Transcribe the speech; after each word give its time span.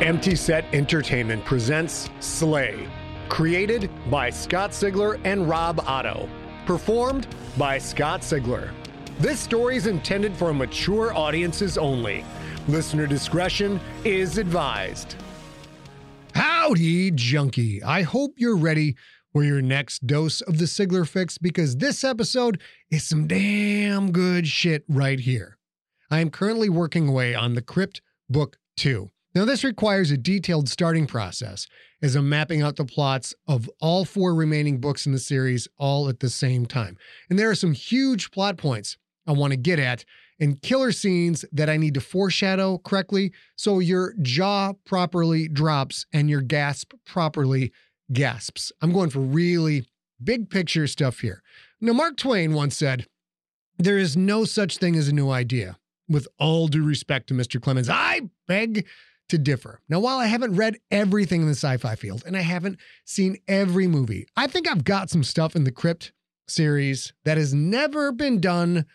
Empty 0.00 0.36
Set 0.36 0.64
Entertainment 0.72 1.44
presents 1.44 2.08
Slay, 2.20 2.88
created 3.28 3.90
by 4.08 4.30
Scott 4.30 4.70
Sigler 4.70 5.20
and 5.24 5.48
Rob 5.48 5.80
Otto, 5.88 6.28
performed 6.66 7.26
by 7.56 7.78
Scott 7.78 8.20
Sigler. 8.20 8.70
This 9.18 9.40
story 9.40 9.76
is 9.76 9.88
intended 9.88 10.36
for 10.36 10.54
mature 10.54 11.12
audiences 11.16 11.76
only. 11.76 12.24
Listener 12.68 13.08
discretion 13.08 13.80
is 14.04 14.38
advised. 14.38 15.16
Howdy, 16.32 17.10
junkie. 17.10 17.82
I 17.82 18.02
hope 18.02 18.34
you're 18.36 18.56
ready 18.56 18.94
for 19.32 19.42
your 19.42 19.60
next 19.60 20.06
dose 20.06 20.40
of 20.42 20.58
the 20.58 20.66
Sigler 20.66 21.08
fix 21.08 21.38
because 21.38 21.78
this 21.78 22.04
episode 22.04 22.60
is 22.88 23.02
some 23.02 23.26
damn 23.26 24.12
good 24.12 24.46
shit 24.46 24.84
right 24.88 25.18
here. 25.18 25.58
I 26.08 26.20
am 26.20 26.30
currently 26.30 26.68
working 26.68 27.08
away 27.08 27.34
on 27.34 27.54
The 27.54 27.62
Crypt 27.62 28.00
Book 28.30 28.58
2. 28.76 29.10
Now, 29.38 29.44
this 29.44 29.62
requires 29.62 30.10
a 30.10 30.16
detailed 30.16 30.68
starting 30.68 31.06
process 31.06 31.68
as 32.02 32.16
I'm 32.16 32.28
mapping 32.28 32.60
out 32.60 32.74
the 32.74 32.84
plots 32.84 33.36
of 33.46 33.70
all 33.80 34.04
four 34.04 34.34
remaining 34.34 34.80
books 34.80 35.06
in 35.06 35.12
the 35.12 35.20
series 35.20 35.68
all 35.78 36.08
at 36.08 36.18
the 36.18 36.28
same 36.28 36.66
time. 36.66 36.96
And 37.30 37.38
there 37.38 37.48
are 37.48 37.54
some 37.54 37.72
huge 37.72 38.32
plot 38.32 38.56
points 38.56 38.96
I 39.28 39.32
want 39.32 39.52
to 39.52 39.56
get 39.56 39.78
at 39.78 40.04
and 40.40 40.60
killer 40.60 40.90
scenes 40.90 41.44
that 41.52 41.70
I 41.70 41.76
need 41.76 41.94
to 41.94 42.00
foreshadow 42.00 42.78
correctly 42.78 43.32
so 43.54 43.78
your 43.78 44.14
jaw 44.22 44.72
properly 44.84 45.46
drops 45.46 46.04
and 46.12 46.28
your 46.28 46.40
gasp 46.40 46.94
properly 47.06 47.70
gasps. 48.12 48.72
I'm 48.82 48.92
going 48.92 49.10
for 49.10 49.20
really 49.20 49.86
big 50.20 50.50
picture 50.50 50.88
stuff 50.88 51.20
here. 51.20 51.44
Now, 51.80 51.92
Mark 51.92 52.16
Twain 52.16 52.54
once 52.54 52.76
said, 52.76 53.06
There 53.78 53.98
is 53.98 54.16
no 54.16 54.44
such 54.44 54.78
thing 54.78 54.96
as 54.96 55.06
a 55.06 55.14
new 55.14 55.30
idea. 55.30 55.78
With 56.08 56.26
all 56.40 56.66
due 56.66 56.82
respect 56.82 57.28
to 57.28 57.34
Mr. 57.34 57.62
Clemens, 57.62 57.88
I 57.88 58.22
beg 58.48 58.86
to 59.28 59.38
differ. 59.38 59.80
Now, 59.88 60.00
while 60.00 60.18
I 60.18 60.26
haven't 60.26 60.56
read 60.56 60.78
everything 60.90 61.42
in 61.42 61.46
the 61.46 61.54
sci 61.54 61.76
fi 61.76 61.94
field 61.94 62.22
and 62.26 62.36
I 62.36 62.40
haven't 62.40 62.78
seen 63.04 63.36
every 63.46 63.86
movie, 63.86 64.26
I 64.36 64.46
think 64.46 64.68
I've 64.68 64.84
got 64.84 65.10
some 65.10 65.22
stuff 65.22 65.54
in 65.54 65.64
the 65.64 65.72
Crypt 65.72 66.12
series 66.46 67.12
that 67.24 67.36
has 67.36 67.52
never 67.52 68.12
been 68.12 68.40
done 68.40 68.86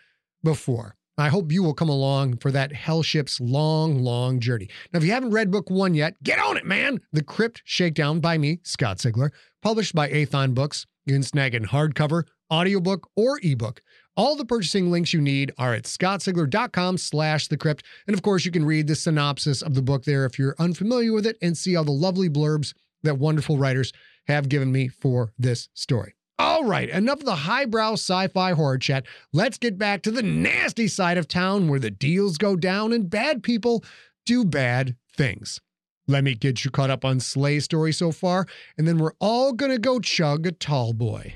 before. 0.42 0.96
I 1.16 1.28
hope 1.28 1.52
you 1.52 1.62
will 1.62 1.74
come 1.74 1.88
along 1.88 2.38
for 2.38 2.50
that 2.50 2.72
Hellship's 2.72 3.40
long, 3.40 4.00
long 4.00 4.40
journey. 4.40 4.68
Now, 4.92 4.98
if 4.98 5.04
you 5.04 5.12
haven't 5.12 5.30
read 5.30 5.52
book 5.52 5.70
one 5.70 5.94
yet, 5.94 6.20
get 6.24 6.40
on 6.40 6.56
it, 6.56 6.66
man. 6.66 7.00
The 7.12 7.22
Crypt 7.22 7.62
Shakedown 7.64 8.18
by 8.18 8.36
me, 8.36 8.58
Scott 8.64 8.98
Sigler, 8.98 9.30
published 9.64 9.94
by 9.94 10.10
Athon 10.10 10.52
Books. 10.52 10.86
You 11.06 11.14
can 11.14 11.22
snag 11.22 11.54
in 11.54 11.64
hardcover, 11.64 12.24
audiobook, 12.52 13.08
or 13.16 13.40
ebook. 13.42 13.80
All 14.14 14.36
the 14.36 14.44
purchasing 14.44 14.90
links 14.90 15.14
you 15.14 15.22
need 15.22 15.52
are 15.56 15.72
at 15.72 15.84
scottsigler.com 15.84 16.98
slash 16.98 17.48
the 17.48 17.56
crypt. 17.56 17.82
And 18.06 18.14
of 18.14 18.22
course, 18.22 18.44
you 18.44 18.52
can 18.52 18.66
read 18.66 18.86
the 18.86 18.94
synopsis 18.94 19.62
of 19.62 19.74
the 19.74 19.80
book 19.80 20.04
there 20.04 20.26
if 20.26 20.38
you're 20.38 20.54
unfamiliar 20.58 21.14
with 21.14 21.26
it 21.26 21.38
and 21.40 21.56
see 21.56 21.74
all 21.74 21.84
the 21.84 21.90
lovely 21.92 22.28
blurbs 22.28 22.74
that 23.04 23.18
wonderful 23.18 23.56
writers 23.56 23.90
have 24.26 24.50
given 24.50 24.70
me 24.70 24.88
for 24.88 25.32
this 25.38 25.70
story. 25.72 26.14
All 26.38 26.64
right, 26.64 26.90
enough 26.90 27.20
of 27.20 27.24
the 27.24 27.34
highbrow 27.34 27.94
sci 27.94 28.28
fi 28.28 28.52
horror 28.52 28.76
chat. 28.76 29.06
Let's 29.32 29.56
get 29.56 29.78
back 29.78 30.02
to 30.02 30.10
the 30.10 30.22
nasty 30.22 30.88
side 30.88 31.16
of 31.16 31.26
town 31.26 31.68
where 31.68 31.80
the 31.80 31.90
deals 31.90 32.36
go 32.36 32.54
down 32.54 32.92
and 32.92 33.08
bad 33.08 33.42
people 33.42 33.82
do 34.26 34.44
bad 34.44 34.96
things. 35.16 35.60
Let 36.06 36.22
me 36.22 36.34
get 36.34 36.64
you 36.64 36.70
caught 36.70 36.90
up 36.90 37.04
on 37.04 37.18
Slay 37.18 37.60
story 37.60 37.92
so 37.92 38.12
far, 38.12 38.46
and 38.76 38.86
then 38.86 38.98
we're 38.98 39.14
all 39.20 39.52
gonna 39.52 39.78
go 39.78 40.00
chug 40.00 40.46
a 40.46 40.52
tall 40.52 40.92
boy. 40.92 41.34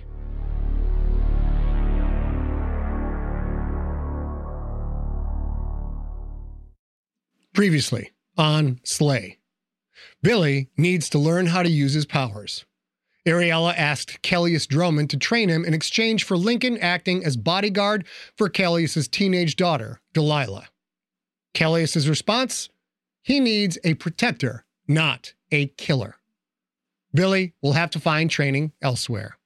Previously 7.55 8.13
on 8.37 8.79
Slay, 8.85 9.39
Billy 10.23 10.69
needs 10.77 11.09
to 11.11 11.19
learn 11.19 11.47
how 11.47 11.63
to 11.63 11.71
use 11.71 11.95
his 11.95 12.07
powers. 12.07 12.67
Ariella 13.27 13.75
asked 13.77 14.23
Kellius 14.23 14.67
Droman 14.67 15.09
to 15.09 15.17
train 15.17 15.49
him 15.49 15.65
in 15.65 15.75
exchange 15.75 16.25
for 16.25 16.37
Lincoln 16.37 16.79
acting 16.79 17.25
as 17.25 17.37
bodyguard 17.37 18.07
for 18.37 18.49
Kellius's 18.49 19.09
teenage 19.09 19.57
daughter, 19.57 20.01
Delilah. 20.13 20.69
Kellius's 21.55 22.09
response? 22.09 22.69
He 23.29 23.41
needs 23.41 23.77
a 23.85 23.93
protector, 23.93 24.65
not 24.87 25.35
a 25.53 25.67
killer. 25.67 26.17
Billy 27.13 27.53
will 27.61 27.75
have 27.75 27.91
to 27.91 28.01
find 28.01 28.31
training 28.31 28.73
elsewhere. 28.81 29.37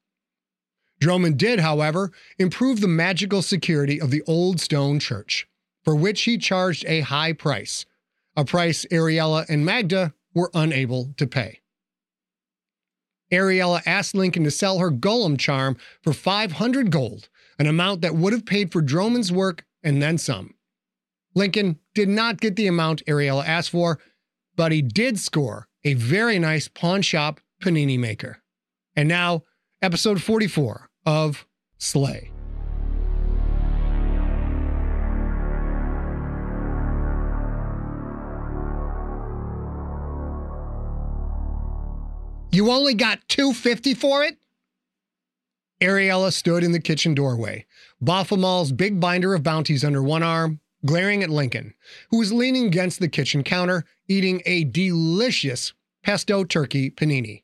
Droman 1.01 1.37
did, 1.37 1.59
however, 1.59 2.13
improve 2.39 2.81
the 2.81 2.87
magical 2.87 3.43
security 3.43 4.01
of 4.01 4.13
the 4.13 4.23
old 4.29 4.61
stone 4.61 5.01
church, 5.01 5.49
for 5.83 5.97
which 5.97 6.23
he 6.23 6.39
charged 6.39 6.85
a 6.87 7.01
high 7.01 7.33
price, 7.33 7.85
a 8.37 8.45
price 8.45 8.87
Ariella 8.93 9.49
and 9.49 9.67
Magda 9.67 10.15
were 10.33 10.53
unable 10.55 11.13
to 11.17 11.27
pay. 11.27 11.59
Ariella 13.33 13.83
asked 13.85 14.15
Lincoln 14.15 14.45
to 14.45 14.53
sell 14.53 14.79
her 14.79 14.93
golem 14.93 15.37
charm 15.37 15.77
for 16.05 16.13
500 16.13 16.93
gold, 16.93 17.29
an 17.59 17.67
amount 17.67 18.03
that 18.03 18.15
would 18.15 18.33
have 18.33 18.47
paid 18.47 18.71
for 18.71 18.81
Droman's 18.81 19.33
work 19.33 19.65
and 19.83 20.01
then 20.01 20.19
some. 20.19 20.55
Lincoln 21.35 21.79
did 21.95 22.09
not 22.09 22.41
get 22.41 22.57
the 22.57 22.67
amount 22.67 23.05
Ariella 23.07 23.47
asked 23.47 23.71
for, 23.71 23.99
but 24.57 24.73
he 24.73 24.83
did 24.83 25.19
score 25.19 25.69
a 25.85 25.95
very 25.95 26.39
nice 26.39 26.69
pawn 26.69 27.03
shop 27.03 27.41
panini 27.63 27.99
maker. 27.99 28.39
And 28.95 29.09
now, 29.09 29.43
episode 29.81 30.23
44 30.23 30.91
of 31.07 31.47
Slay. 31.79 32.31
You 42.55 42.71
only 42.71 42.93
got 42.93 43.27
250 43.29 43.95
for 43.95 44.23
it? 44.23 44.37
Ariella 45.81 46.31
stood 46.33 46.63
in 46.63 46.73
the 46.73 46.79
kitchen 46.79 47.15
doorway, 47.15 47.65
Baphomet's 48.01 48.71
big 48.71 49.01
binder 49.01 49.35
of 49.35 49.43
bounties 49.43 49.83
under 49.83 50.03
one 50.03 50.23
arm, 50.23 50.61
glaring 50.85 51.23
at 51.23 51.31
Lincoln, 51.31 51.75
who 52.11 52.19
was 52.19 52.33
leaning 52.33 52.67
against 52.67 53.01
the 53.01 53.09
kitchen 53.09 53.43
counter, 53.43 53.85
eating 54.09 54.43
a 54.47 54.65
delicious 54.65 55.73
pesto 56.03 56.45
turkey 56.45 56.91
panini. 56.91 57.43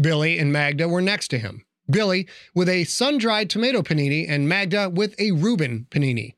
Billy 0.00 0.38
and 0.38 0.52
Magda 0.52 0.88
were 0.88 1.02
next 1.02 1.28
to 1.28 1.38
him. 1.38 1.64
Billy 1.90 2.28
with 2.54 2.68
a 2.68 2.84
sun-dried 2.84 3.50
tomato 3.50 3.82
panini 3.82 4.26
and 4.28 4.48
Magda 4.48 4.88
with 4.88 5.18
a 5.18 5.32
Reuben 5.32 5.86
panini. 5.90 6.34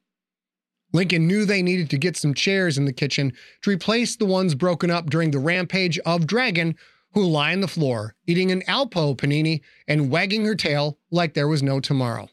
Lincoln 0.93 1.27
knew 1.27 1.45
they 1.45 1.63
needed 1.63 1.91
to 1.91 1.99
get 1.99 2.17
some 2.17 2.35
chairs 2.35 2.79
in 2.79 2.85
the 2.85 2.93
kitchen 2.93 3.33
to 3.63 3.71
replace 3.71 4.17
the 4.17 4.25
ones 4.25 4.55
broken 4.55 4.91
up 4.91 5.11
during 5.11 5.33
the 5.33 5.41
rampage 5.41 5.99
of 6.01 6.27
Dragon 6.27 6.77
who 7.15 7.25
lie 7.25 7.53
on 7.53 7.61
the 7.61 7.69
floor, 7.69 8.15
eating 8.27 8.51
an 8.51 8.63
Alpo 8.63 9.17
panini 9.17 9.61
and 9.89 10.11
wagging 10.11 10.45
her 10.45 10.55
tail 10.55 10.99
like 11.11 11.35
there 11.35 11.49
was 11.49 11.63
no 11.63 11.81
tomorrow. 11.81 12.29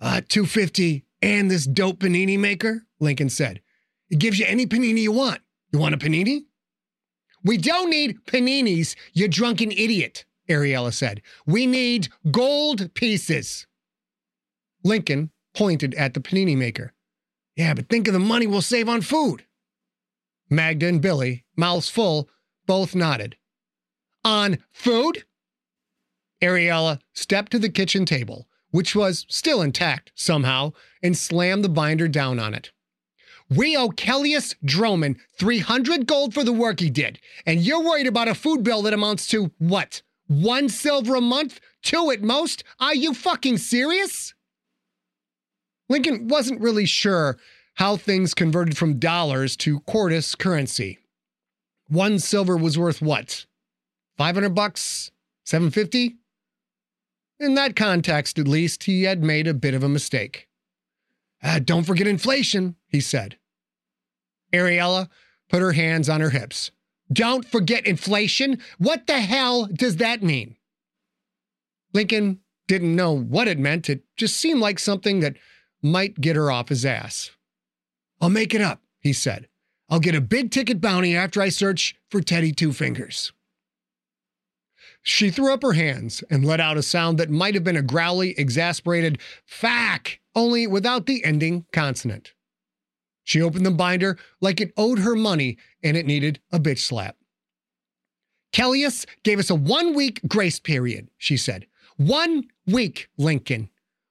Uh, 0.00 0.20
250 0.28 1.03
and 1.24 1.50
this 1.50 1.64
dope 1.64 2.00
panini 2.00 2.38
maker, 2.38 2.82
Lincoln 3.00 3.30
said. 3.30 3.62
It 4.10 4.18
gives 4.18 4.38
you 4.38 4.44
any 4.46 4.66
panini 4.66 5.00
you 5.00 5.12
want. 5.12 5.40
You 5.72 5.78
want 5.78 5.94
a 5.94 5.98
panini? 5.98 6.42
We 7.42 7.56
don't 7.56 7.88
need 7.88 8.24
paninis, 8.26 8.94
you 9.14 9.26
drunken 9.26 9.72
idiot, 9.72 10.26
Ariella 10.50 10.92
said. 10.92 11.22
We 11.46 11.66
need 11.66 12.08
gold 12.30 12.92
pieces. 12.92 13.66
Lincoln 14.82 15.30
pointed 15.54 15.94
at 15.94 16.12
the 16.12 16.20
panini 16.20 16.58
maker. 16.58 16.92
Yeah, 17.56 17.72
but 17.72 17.88
think 17.88 18.06
of 18.06 18.12
the 18.12 18.20
money 18.20 18.46
we'll 18.46 18.60
save 18.60 18.88
on 18.88 19.00
food. 19.00 19.46
Magda 20.50 20.86
and 20.86 21.00
Billy, 21.00 21.46
mouths 21.56 21.88
full, 21.88 22.28
both 22.66 22.94
nodded. 22.94 23.36
On 24.24 24.58
food? 24.72 25.24
Ariella 26.42 27.00
stepped 27.14 27.52
to 27.52 27.58
the 27.58 27.70
kitchen 27.70 28.04
table, 28.04 28.46
which 28.74 28.96
was 28.96 29.24
still 29.28 29.62
intact 29.62 30.10
somehow, 30.16 30.72
and 31.00 31.16
slammed 31.16 31.62
the 31.62 31.68
binder 31.68 32.08
down 32.08 32.40
on 32.40 32.54
it. 32.54 32.72
We 33.48 33.76
owe 33.76 33.90
Kellius 33.90 34.56
Droman 34.64 35.16
300 35.38 36.08
gold 36.08 36.34
for 36.34 36.42
the 36.42 36.52
work 36.52 36.80
he 36.80 36.90
did, 36.90 37.20
and 37.46 37.60
you're 37.60 37.84
worried 37.84 38.08
about 38.08 38.26
a 38.26 38.34
food 38.34 38.64
bill 38.64 38.82
that 38.82 38.92
amounts 38.92 39.28
to 39.28 39.52
what? 39.58 40.02
One 40.26 40.68
silver 40.68 41.14
a 41.14 41.20
month? 41.20 41.60
Two 41.82 42.10
at 42.10 42.20
most? 42.20 42.64
Are 42.80 42.96
you 42.96 43.14
fucking 43.14 43.58
serious? 43.58 44.34
Lincoln 45.88 46.26
wasn't 46.26 46.60
really 46.60 46.86
sure 46.86 47.38
how 47.74 47.96
things 47.96 48.34
converted 48.34 48.76
from 48.76 48.98
dollars 48.98 49.54
to 49.58 49.78
Cordis 49.80 50.34
currency 50.34 50.98
one 51.88 52.18
silver 52.18 52.56
was 52.56 52.78
worth 52.78 53.02
what? 53.02 53.46
500 54.16 54.50
bucks? 54.50 55.10
750? 55.44 56.16
In 57.40 57.54
that 57.54 57.76
context, 57.76 58.38
at 58.38 58.48
least, 58.48 58.84
he 58.84 59.04
had 59.04 59.22
made 59.22 59.46
a 59.46 59.54
bit 59.54 59.74
of 59.74 59.82
a 59.82 59.88
mistake. 59.88 60.48
Ah, 61.42 61.58
don't 61.62 61.84
forget 61.84 62.06
inflation, 62.06 62.76
he 62.88 63.00
said. 63.00 63.36
Ariella 64.52 65.08
put 65.48 65.60
her 65.60 65.72
hands 65.72 66.08
on 66.08 66.20
her 66.20 66.30
hips. 66.30 66.70
Don't 67.12 67.44
forget 67.46 67.86
inflation? 67.86 68.60
What 68.78 69.06
the 69.06 69.20
hell 69.20 69.66
does 69.66 69.96
that 69.96 70.22
mean? 70.22 70.56
Lincoln 71.92 72.40
didn't 72.66 72.96
know 72.96 73.12
what 73.12 73.48
it 73.48 73.58
meant. 73.58 73.90
It 73.90 74.04
just 74.16 74.36
seemed 74.36 74.60
like 74.60 74.78
something 74.78 75.20
that 75.20 75.36
might 75.82 76.20
get 76.20 76.36
her 76.36 76.50
off 76.50 76.70
his 76.70 76.86
ass. 76.86 77.30
I'll 78.20 78.30
make 78.30 78.54
it 78.54 78.62
up, 78.62 78.80
he 79.00 79.12
said. 79.12 79.48
I'll 79.90 80.00
get 80.00 80.14
a 80.14 80.20
big 80.22 80.50
ticket 80.50 80.80
bounty 80.80 81.14
after 81.14 81.42
I 81.42 81.50
search 81.50 81.94
for 82.10 82.22
Teddy 82.22 82.52
Two 82.52 82.72
Fingers. 82.72 83.33
She 85.06 85.30
threw 85.30 85.52
up 85.52 85.62
her 85.62 85.74
hands 85.74 86.24
and 86.30 86.46
let 86.46 86.60
out 86.60 86.78
a 86.78 86.82
sound 86.82 87.18
that 87.18 87.28
might 87.28 87.54
have 87.54 87.62
been 87.62 87.76
a 87.76 87.82
growly, 87.82 88.30
exasperated 88.38 89.20
fack, 89.44 90.20
only 90.34 90.66
without 90.66 91.04
the 91.04 91.22
ending 91.24 91.66
consonant. 91.72 92.32
She 93.22 93.42
opened 93.42 93.66
the 93.66 93.70
binder 93.70 94.18
like 94.40 94.62
it 94.62 94.72
owed 94.78 95.00
her 95.00 95.14
money 95.14 95.58
and 95.82 95.94
it 95.94 96.06
needed 96.06 96.40
a 96.50 96.58
bitch 96.58 96.78
slap. 96.78 97.16
Kellius 98.52 99.04
gave 99.24 99.38
us 99.38 99.50
a 99.50 99.54
one 99.54 99.94
week 99.94 100.20
grace 100.26 100.58
period, 100.58 101.10
she 101.18 101.36
said. 101.36 101.66
One 101.98 102.44
week, 102.66 103.08
Lincoln. 103.18 103.68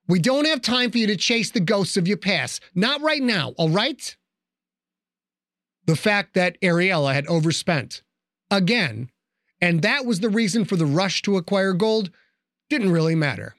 We 0.08 0.20
don't 0.20 0.46
have 0.46 0.62
time 0.62 0.92
for 0.92 1.00
you 1.00 1.08
to 1.08 1.16
chase 1.16 1.50
the 1.50 1.60
ghosts 1.60 1.98
of 1.98 2.08
your 2.08 2.18
past. 2.18 2.62
Not 2.76 3.02
right 3.02 3.22
now, 3.22 3.54
all 3.58 3.70
right? 3.70 4.16
The 5.86 5.96
fact 5.96 6.36
that 6.36 6.62
Ariella 6.62 7.16
had 7.16 7.26
overspent 7.28 8.04
again, 8.52 9.10
and 9.64 9.82
that 9.82 10.06
was 10.06 10.20
the 10.20 10.28
reason 10.28 10.66
for 10.66 10.76
the 10.76 10.86
rush 10.86 11.22
to 11.22 11.38
acquire 11.38 11.72
gold, 11.72 12.12
didn't 12.70 12.92
really 12.92 13.16
matter. 13.16 13.56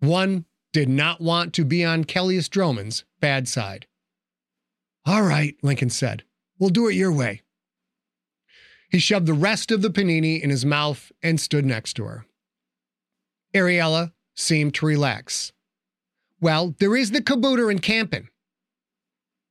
One 0.00 0.44
did 0.74 0.90
not 0.90 1.22
want 1.22 1.54
to 1.54 1.64
be 1.64 1.82
on 1.82 2.04
Kellius 2.04 2.50
Droman's 2.50 3.04
bad 3.18 3.48
side. 3.48 3.86
All 5.06 5.22
right, 5.22 5.56
Lincoln 5.62 5.88
said. 5.88 6.24
We'll 6.58 6.68
do 6.68 6.86
it 6.86 6.96
your 6.96 7.12
way. 7.12 7.40
He 8.90 8.98
shoved 8.98 9.24
the 9.24 9.32
rest 9.32 9.70
of 9.70 9.80
the 9.80 9.88
panini 9.88 10.38
in 10.38 10.50
his 10.50 10.66
mouth 10.66 11.10
and 11.22 11.40
stood 11.40 11.64
next 11.64 11.94
to 11.94 12.04
her. 12.04 12.26
Ariella 13.54 14.12
seemed 14.34 14.74
to 14.74 14.86
relax. 14.86 15.52
Well, 16.42 16.74
there 16.78 16.94
is 16.94 17.12
the 17.12 17.22
cabooter 17.22 17.70
in 17.70 17.78
camping. 17.78 18.28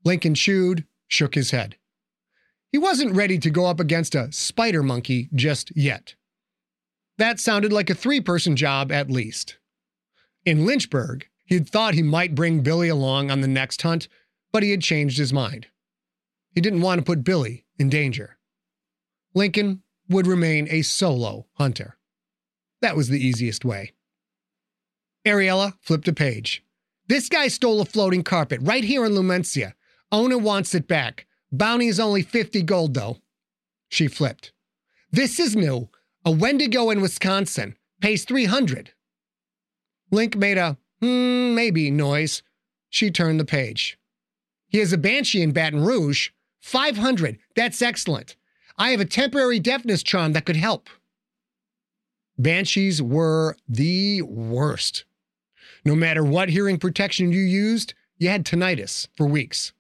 Lincoln 0.06 0.36
chewed, 0.36 0.86
shook 1.08 1.34
his 1.34 1.50
head. 1.50 1.76
He 2.72 2.78
wasn't 2.78 3.16
ready 3.16 3.40
to 3.40 3.50
go 3.50 3.66
up 3.66 3.80
against 3.80 4.16
a 4.16 4.32
spider 4.32 4.84
monkey 4.84 5.30
just 5.34 5.76
yet. 5.76 6.16
That 7.18 7.40
sounded 7.40 7.74
like 7.74 7.90
a 7.90 7.96
three 7.96 8.22
person 8.22 8.56
job 8.56 8.92
at 8.92 9.10
least. 9.10 9.58
In 10.46 10.66
Lynchburg, 10.66 11.28
he 11.46 11.56
had 11.56 11.68
thought 11.68 11.96
he 11.96 12.04
might 12.04 12.36
bring 12.36 12.62
Billy 12.62 12.90
along 12.90 13.32
on 13.32 13.42
the 13.42 13.48
next 13.48 13.82
hunt, 13.82 14.08
but 14.52 14.64
he 14.64 14.72
had 14.72 14.82
changed 14.82 15.18
his 15.18 15.34
mind. 15.34 15.68
He 16.54 16.62
didn't 16.62 16.82
want 16.82 17.00
to 17.00 17.06
put 17.06 17.24
Billy 17.24 17.66
in 17.78 17.90
danger. 17.90 18.38
Lincoln 19.34 19.84
would 20.08 20.28
remain 20.28 20.68
a 20.70 20.82
solo 20.82 21.48
hunter. 21.54 21.98
That 22.82 22.96
was 22.96 23.10
the 23.10 23.20
easiest 23.20 23.66
way. 23.66 23.94
Ariella 25.26 25.74
flipped 25.82 26.08
a 26.08 26.14
page. 26.14 26.64
This 27.08 27.30
guy 27.30 27.48
stole 27.48 27.82
a 27.82 27.86
floating 27.86 28.24
carpet 28.24 28.60
right 28.62 28.84
here 28.84 29.06
in 29.06 29.14
Lumencia. 29.14 29.74
Owner 30.12 30.38
wants 30.38 30.74
it 30.74 30.88
back. 30.88 31.26
Bounty 31.52 31.88
is 31.88 32.00
only 32.00 32.22
50 32.22 32.62
gold, 32.64 32.94
though. 32.94 33.18
She 33.90 34.08
flipped. 34.08 34.52
This 35.12 35.40
is 35.40 35.56
new. 35.56 35.90
A 36.26 36.32
Wendigo 36.32 36.90
in 36.90 37.02
Wisconsin 37.02 37.76
pays 38.02 38.26
300. 38.26 38.92
Link 40.12 40.36
made 40.36 40.58
a 40.58 40.78
hmm, 41.02 41.56
maybe 41.56 41.90
noise. 41.90 42.44
She 42.90 43.10
turned 43.10 43.40
the 43.40 43.46
page. 43.46 43.98
He 44.68 44.80
has 44.80 44.94
a 44.94 44.98
Banshee 44.98 45.42
in 45.42 45.52
Baton 45.52 45.84
Rouge. 45.84 46.30
500. 46.62 47.40
That's 47.56 47.82
excellent. 47.82 48.36
I 48.78 48.92
have 48.92 49.00
a 49.00 49.06
temporary 49.06 49.60
deafness 49.60 50.04
charm 50.04 50.34
that 50.34 50.46
could 50.46 50.56
help. 50.56 50.90
Banshees 52.38 53.02
were 53.02 53.58
the 53.68 54.22
worst. 54.22 55.06
No 55.84 55.96
matter 55.96 56.24
what 56.24 56.50
hearing 56.50 56.78
protection 56.78 57.32
you 57.32 57.42
used, 57.42 57.94
you 58.18 58.30
had 58.30 58.46
tinnitus 58.46 59.08
for 59.16 59.26
weeks. 59.26 59.74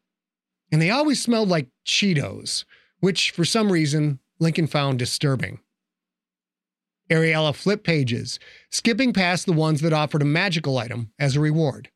And 0.71 0.81
they 0.81 0.89
always 0.89 1.21
smelled 1.21 1.49
like 1.49 1.67
Cheetos, 1.85 2.65
which 2.99 3.31
for 3.31 3.45
some 3.45 3.71
reason 3.71 4.19
Lincoln 4.39 4.67
found 4.67 4.99
disturbing. 4.99 5.59
Ariella 7.09 7.55
flipped 7.55 7.83
pages, 7.83 8.39
skipping 8.69 9.13
past 9.13 9.45
the 9.45 9.53
ones 9.53 9.81
that 9.81 9.93
offered 9.93 10.21
a 10.21 10.25
magical 10.25 10.77
item 10.77 11.11
as 11.17 11.35
a 11.35 11.39
reward. 11.39 11.89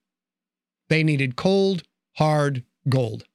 They 0.89 1.03
needed 1.03 1.35
cold, 1.35 1.83
hard 2.13 2.63
gold. 2.89 3.25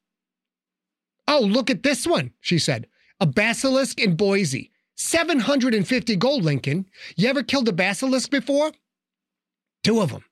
Oh, 1.28 1.40
look 1.40 1.70
at 1.70 1.82
this 1.82 2.06
one, 2.06 2.32
she 2.40 2.58
said. 2.58 2.86
A 3.20 3.26
basilisk 3.26 4.00
in 4.00 4.16
Boise. 4.16 4.72
750 4.96 6.16
gold, 6.16 6.42
Lincoln. 6.42 6.86
You 7.16 7.28
ever 7.28 7.42
killed 7.42 7.68
a 7.68 7.72
basilisk 7.72 8.30
before? 8.30 8.72
Two 9.84 10.00
of 10.00 10.10
them. 10.10 10.24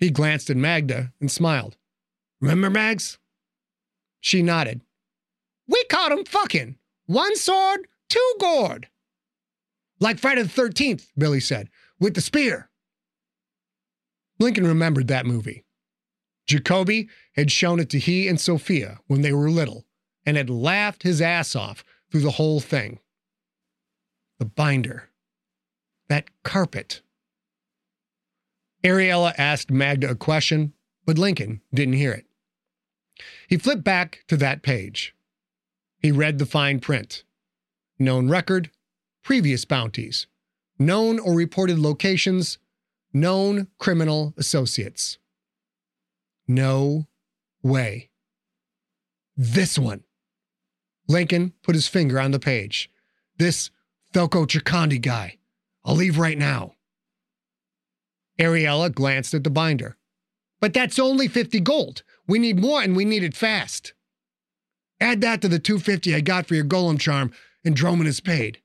He 0.00 0.10
glanced 0.10 0.50
at 0.50 0.56
Magda 0.56 1.12
and 1.20 1.30
smiled. 1.30 1.76
Remember, 2.40 2.70
Mags? 2.70 3.18
She 4.20 4.42
nodded. 4.42 4.80
We 5.66 5.82
caught 5.90 6.12
him 6.12 6.24
fucking. 6.24 6.76
One 7.06 7.36
sword, 7.36 7.86
two 8.08 8.34
gourd. 8.40 8.88
Like 10.00 10.18
Friday 10.18 10.42
the 10.42 10.48
13th, 10.48 11.08
Billy 11.16 11.40
said, 11.40 11.68
with 11.98 12.14
the 12.14 12.20
spear. 12.20 12.70
Lincoln 14.38 14.66
remembered 14.66 15.08
that 15.08 15.26
movie. 15.26 15.64
Jacoby 16.46 17.08
had 17.34 17.50
shown 17.50 17.80
it 17.80 17.90
to 17.90 17.98
he 17.98 18.28
and 18.28 18.40
Sophia 18.40 19.00
when 19.06 19.22
they 19.22 19.32
were 19.32 19.50
little 19.50 19.84
and 20.24 20.36
had 20.36 20.48
laughed 20.48 21.02
his 21.02 21.20
ass 21.20 21.56
off 21.56 21.84
through 22.10 22.20
the 22.20 22.32
whole 22.32 22.60
thing. 22.60 23.00
The 24.38 24.44
binder. 24.44 25.10
That 26.08 26.30
carpet. 26.42 27.02
Ariella 28.84 29.34
asked 29.36 29.70
Magda 29.70 30.10
a 30.10 30.14
question, 30.14 30.72
but 31.04 31.18
Lincoln 31.18 31.60
didn't 31.74 31.94
hear 31.94 32.12
it. 32.12 32.27
He 33.48 33.56
flipped 33.56 33.82
back 33.82 34.24
to 34.28 34.36
that 34.36 34.62
page. 34.62 35.14
He 35.98 36.12
read 36.12 36.38
the 36.38 36.46
fine 36.46 36.80
print. 36.80 37.24
Known 37.98 38.28
record, 38.28 38.70
previous 39.24 39.64
bounties, 39.64 40.26
known 40.78 41.18
or 41.18 41.34
reported 41.34 41.78
locations, 41.78 42.58
known 43.12 43.68
criminal 43.78 44.34
associates. 44.36 45.18
No 46.46 47.06
way. 47.62 48.10
This 49.34 49.78
one. 49.78 50.04
Lincoln 51.08 51.54
put 51.62 51.74
his 51.74 51.88
finger 51.88 52.20
on 52.20 52.32
the 52.32 52.38
page. 52.38 52.90
This 53.38 53.70
Thelko 54.12 54.46
Chikandi 54.46 55.00
guy. 55.00 55.38
I'll 55.86 55.96
leave 55.96 56.18
right 56.18 56.36
now. 56.36 56.74
Ariella 58.38 58.94
glanced 58.94 59.32
at 59.32 59.42
the 59.42 59.50
binder. 59.50 59.96
But 60.60 60.74
that's 60.74 60.98
only 60.98 61.28
50 61.28 61.60
gold. 61.60 62.02
We 62.28 62.38
need 62.38 62.60
more 62.60 62.82
and 62.82 62.94
we 62.94 63.04
need 63.04 63.24
it 63.24 63.34
fast. 63.34 63.94
Add 65.00 65.20
that 65.22 65.40
to 65.42 65.48
the 65.48 65.58
250 65.58 66.14
I 66.14 66.20
got 66.20 66.46
for 66.46 66.54
your 66.54 66.64
golem 66.64 67.00
charm, 67.00 67.32
and 67.64 67.76
Droman 67.76 68.06
is 68.06 68.20
paid. 68.20 68.60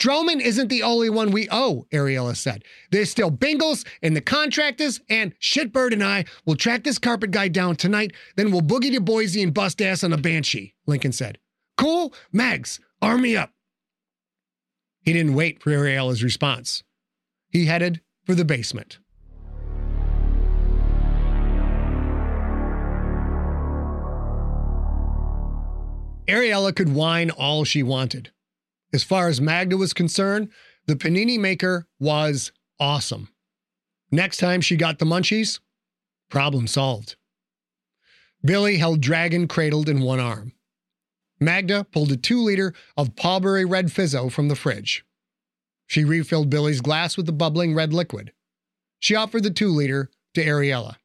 Droman 0.00 0.40
isn't 0.40 0.68
the 0.68 0.82
only 0.82 1.10
one 1.10 1.30
we 1.30 1.48
owe, 1.50 1.86
Ariella 1.92 2.36
said. 2.36 2.64
There's 2.90 3.10
still 3.10 3.30
Bingles 3.30 3.86
and 4.02 4.16
the 4.16 4.20
contractors, 4.20 5.00
and 5.08 5.38
Shitbird 5.38 5.92
and 5.92 6.02
I 6.02 6.24
will 6.44 6.56
track 6.56 6.84
this 6.84 6.98
carpet 6.98 7.30
guy 7.30 7.48
down 7.48 7.76
tonight, 7.76 8.12
then 8.36 8.50
we'll 8.50 8.62
boogie 8.62 8.92
to 8.92 9.00
Boise 9.00 9.42
and 9.42 9.54
bust 9.54 9.80
ass 9.80 10.02
on 10.02 10.12
a 10.12 10.16
Banshee, 10.16 10.74
Lincoln 10.86 11.12
said. 11.12 11.38
Cool? 11.76 12.12
Mags, 12.32 12.80
arm 13.00 13.22
me 13.22 13.36
up. 13.36 13.50
He 15.02 15.12
didn't 15.12 15.34
wait 15.34 15.62
for 15.62 15.70
Ariella's 15.70 16.22
response. 16.22 16.82
He 17.48 17.66
headed 17.66 18.00
for 18.24 18.34
the 18.34 18.44
basement. 18.44 18.98
Ariella 26.26 26.74
could 26.74 26.94
whine 26.94 27.30
all 27.30 27.64
she 27.64 27.82
wanted. 27.82 28.30
As 28.92 29.02
far 29.02 29.28
as 29.28 29.40
Magda 29.40 29.76
was 29.76 29.92
concerned, 29.92 30.50
the 30.86 30.94
panini 30.94 31.38
maker 31.38 31.86
was 31.98 32.52
awesome. 32.78 33.28
Next 34.10 34.36
time 34.36 34.60
she 34.60 34.76
got 34.76 34.98
the 34.98 35.04
munchies, 35.04 35.60
problem 36.28 36.66
solved. 36.66 37.16
Billy 38.44 38.76
held 38.76 39.00
Dragon 39.00 39.48
cradled 39.48 39.88
in 39.88 40.00
one 40.00 40.20
arm. 40.20 40.52
Magda 41.40 41.84
pulled 41.84 42.12
a 42.12 42.16
two 42.16 42.40
liter 42.40 42.74
of 42.96 43.16
Pawberry 43.16 43.64
Red 43.64 43.86
Fizzo 43.86 44.30
from 44.30 44.48
the 44.48 44.56
fridge. 44.56 45.04
She 45.86 46.04
refilled 46.04 46.50
Billy's 46.50 46.80
glass 46.80 47.16
with 47.16 47.26
the 47.26 47.32
bubbling 47.32 47.74
red 47.74 47.92
liquid. 47.92 48.32
She 48.98 49.14
offered 49.14 49.42
the 49.42 49.50
two 49.50 49.68
liter 49.68 50.10
to 50.34 50.44
Ariella. 50.44 50.96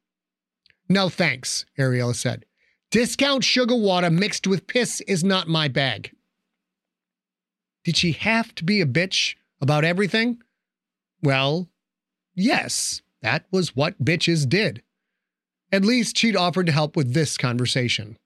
No 0.88 1.09
thanks, 1.09 1.65
Ariella 1.77 2.15
said. 2.15 2.45
Discount 2.97 3.43
sugar 3.43 3.75
water 3.75 4.09
mixed 4.09 4.47
with 4.47 4.65
piss 4.65 5.01
is 5.01 5.23
not 5.23 5.47
my 5.47 5.67
bag. 5.67 6.15
Did 7.83 7.95
she 7.95 8.13
have 8.13 8.55
to 8.55 8.63
be 8.63 8.81
a 8.81 8.87
bitch 8.87 9.35
about 9.61 9.85
everything? 9.85 10.41
Well, 11.21 11.69
yes, 12.33 13.03
that 13.21 13.45
was 13.51 13.75
what 13.75 14.03
bitches 14.03 14.49
did. 14.49 14.81
At 15.71 15.85
least 15.85 16.17
she'd 16.17 16.35
offered 16.35 16.65
to 16.65 16.71
help 16.71 16.95
with 16.95 17.13
this 17.13 17.37
conversation. 17.37 18.17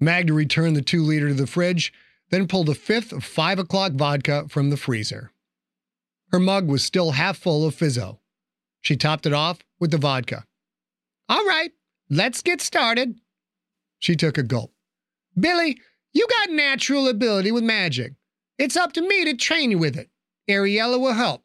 Magda 0.00 0.32
returned 0.32 0.74
the 0.74 0.82
two 0.82 1.04
liter 1.04 1.28
to 1.28 1.34
the 1.34 1.46
fridge, 1.46 1.92
then 2.30 2.48
pulled 2.48 2.68
a 2.68 2.74
fifth 2.74 3.12
of 3.12 3.22
five 3.22 3.60
o'clock 3.60 3.92
vodka 3.92 4.48
from 4.48 4.70
the 4.70 4.76
freezer. 4.76 5.30
Her 6.32 6.40
mug 6.40 6.66
was 6.66 6.82
still 6.82 7.12
half 7.12 7.38
full 7.38 7.64
of 7.64 7.76
fizzo. 7.76 8.18
She 8.80 8.96
topped 8.96 9.24
it 9.24 9.32
off 9.32 9.60
with 9.78 9.92
the 9.92 9.98
vodka. 9.98 10.46
All 11.28 11.46
right, 11.46 11.70
let's 12.10 12.42
get 12.42 12.60
started. 12.60 13.18
She 13.98 14.16
took 14.16 14.36
a 14.36 14.42
gulp. 14.42 14.72
Billy, 15.38 15.78
you 16.12 16.26
got 16.28 16.50
natural 16.50 17.08
ability 17.08 17.52
with 17.52 17.62
magic. 17.62 18.14
It's 18.58 18.76
up 18.76 18.92
to 18.94 19.00
me 19.00 19.24
to 19.24 19.36
train 19.36 19.70
you 19.70 19.78
with 19.78 19.96
it. 19.96 20.10
Ariella 20.48 21.00
will 21.00 21.14
help. 21.14 21.44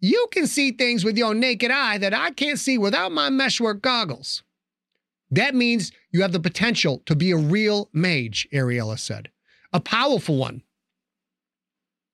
You 0.00 0.26
can 0.32 0.46
see 0.46 0.72
things 0.72 1.04
with 1.04 1.16
your 1.16 1.34
naked 1.34 1.70
eye 1.70 1.98
that 1.98 2.12
I 2.12 2.30
can't 2.30 2.58
see 2.58 2.76
without 2.76 3.12
my 3.12 3.30
meshwork 3.30 3.80
goggles. 3.80 4.42
That 5.30 5.54
means 5.54 5.92
you 6.12 6.22
have 6.22 6.32
the 6.32 6.40
potential 6.40 7.02
to 7.06 7.16
be 7.16 7.30
a 7.30 7.36
real 7.36 7.88
mage, 7.92 8.48
Ariella 8.52 8.98
said. 8.98 9.30
A 9.72 9.80
powerful 9.80 10.36
one. 10.36 10.62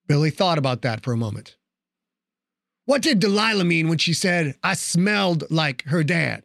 Billy 0.06 0.30
thought 0.30 0.58
about 0.58 0.82
that 0.82 1.02
for 1.02 1.12
a 1.12 1.16
moment. 1.16 1.56
What 2.84 3.02
did 3.02 3.20
Delilah 3.20 3.64
mean 3.64 3.88
when 3.88 3.98
she 3.98 4.12
said, 4.12 4.56
I 4.62 4.74
smelled 4.74 5.50
like 5.50 5.84
her 5.84 6.02
dad? 6.02 6.44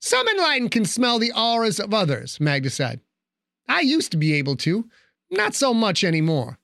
Some 0.00 0.26
enlightened 0.28 0.70
can 0.70 0.86
smell 0.86 1.18
the 1.18 1.32
auras 1.36 1.78
of 1.78 1.92
others, 1.92 2.40
Magda 2.40 2.70
said. 2.70 3.00
I 3.68 3.80
used 3.80 4.10
to 4.12 4.16
be 4.16 4.34
able 4.34 4.56
to, 4.56 4.88
not 5.30 5.54
so 5.54 5.72
much 5.72 6.02
anymore. 6.02 6.58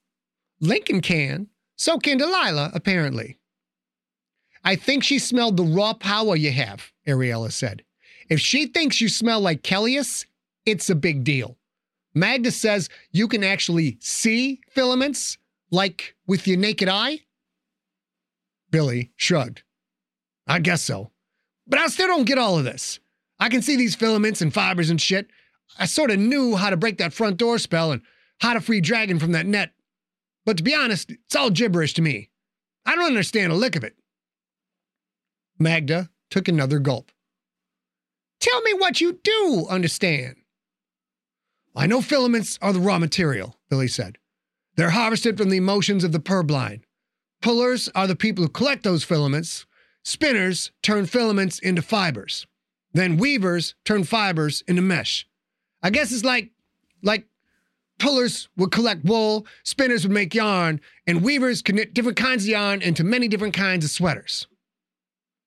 Lincoln 0.61 1.01
can, 1.03 1.49
so 1.77 1.99
can 1.99 2.19
Delilah, 2.19 2.71
apparently. 2.75 3.39
I 4.65 4.75
think 4.75 5.05
she 5.05 5.19
smelled 5.19 5.57
the 5.57 5.63
raw 5.63 5.93
power 5.93 6.35
you 6.35 6.51
have, 6.51 6.91
Ariella 7.07 7.53
said. 7.53 7.85
If 8.29 8.41
she 8.41 8.67
thinks 8.67 9.01
you 9.01 9.09
smell 9.09 9.41
like 9.41 9.63
Kellius, 9.63 10.27
it's 10.65 10.91
a 10.91 10.97
big 10.97 11.23
deal. 11.23 11.57
Magda 12.15 12.51
says 12.51 12.89
you 13.13 13.29
can 13.29 13.45
actually 13.45 13.99
see 14.01 14.61
filaments, 14.71 15.39
like 15.71 16.17
with 16.27 16.49
your 16.49 16.57
naked 16.57 16.89
eye. 16.89 17.21
Billy 18.71 19.13
shrugged. 19.17 19.63
I 20.47 20.59
guess 20.59 20.83
so. 20.83 21.11
But 21.67 21.79
I 21.79 21.87
still 21.89 22.09
don't 22.09 22.25
get 22.25 22.39
all 22.39 22.59
of 22.59 22.65
this. 22.65 22.99
I 23.39 23.49
can 23.49 23.63
see 23.63 23.77
these 23.77 23.95
filaments 23.95 24.41
and 24.41 24.53
fibers 24.53 24.91
and 24.91 25.01
shit. 25.01 25.29
I 25.79 25.87
sort 25.87 26.11
of 26.11 26.19
knew 26.19 26.57
how 26.57 26.71
to 26.71 26.77
break 26.77 26.99
that 26.99 27.13
front 27.13 27.37
door 27.37 27.59
spell 27.59 27.93
and 27.93 28.03
how 28.41 28.55
to 28.55 28.61
free 28.61 28.81
Dragon 28.81 29.19
from 29.19 29.33
that 29.33 29.47
net. 29.47 29.73
But 30.45 30.57
to 30.59 30.63
be 30.63 30.75
honest, 30.75 31.11
it's 31.11 31.37
all 31.37 31.51
gibberish 31.51 31.95
to 31.95 32.03
me. 32.03 32.31
I 32.85 32.95
don't 32.95 33.07
understand 33.07 33.53
a 33.53 33.57
lick 33.57 33.77
of 33.77 33.85
it. 33.85 33.97
Magda 35.59 36.11
took 36.31 36.49
another 36.49 36.79
gulp. 36.79 37.11
Tell 38.41 38.61
me 38.63 38.75
what 38.75 39.01
you 39.01 39.19
do 39.25 39.67
understand. 39.69 40.37
I 41.75 41.87
know 41.87 42.01
filaments 42.01 42.59
are 42.63 42.73
the 42.73 42.81
raw 42.81 42.99
material, 42.99 43.57
Billy 43.69 43.89
said. 43.89 44.19
They're 44.77 44.91
harvested 44.91 45.37
from 45.37 45.51
the 45.51 45.57
emotions 45.57 46.05
of 46.05 46.13
the 46.13 46.21
purblind. 46.21 46.83
Pullers 47.43 47.89
are 47.95 48.07
the 48.07 48.17
people 48.17 48.45
who 48.45 48.51
collect 48.51 48.83
those 48.83 49.05
filaments. 49.05 49.67
Spinners 50.05 50.71
turn 50.83 51.07
filaments 51.07 51.59
into 51.59 51.83
fibers. 51.83 52.47
Then 52.97 53.19
weavers 53.19 53.75
turn 53.85 54.05
fibers 54.05 54.63
into 54.67 54.81
mesh. 54.81 55.29
I 55.83 55.91
guess 55.91 56.13
it's 56.13 56.25
like 56.25 56.53
like 57.03 57.27
pullers 57.99 58.49
would 58.57 58.73
collect 58.73 59.05
wool, 59.05 59.47
spinners 59.65 60.05
would 60.05 60.15
make 60.15 60.35
yarn, 60.35 60.81
and 61.07 61.23
weavers 61.23 61.61
could 61.61 61.75
knit 61.75 61.93
different 61.93 62.17
kinds 62.17 62.45
of 62.45 62.49
yarn 62.49 62.81
into 62.81 63.05
many 63.05 63.29
different 63.29 63.53
kinds 63.53 63.85
of 63.85 63.91
sweaters. 63.91 64.47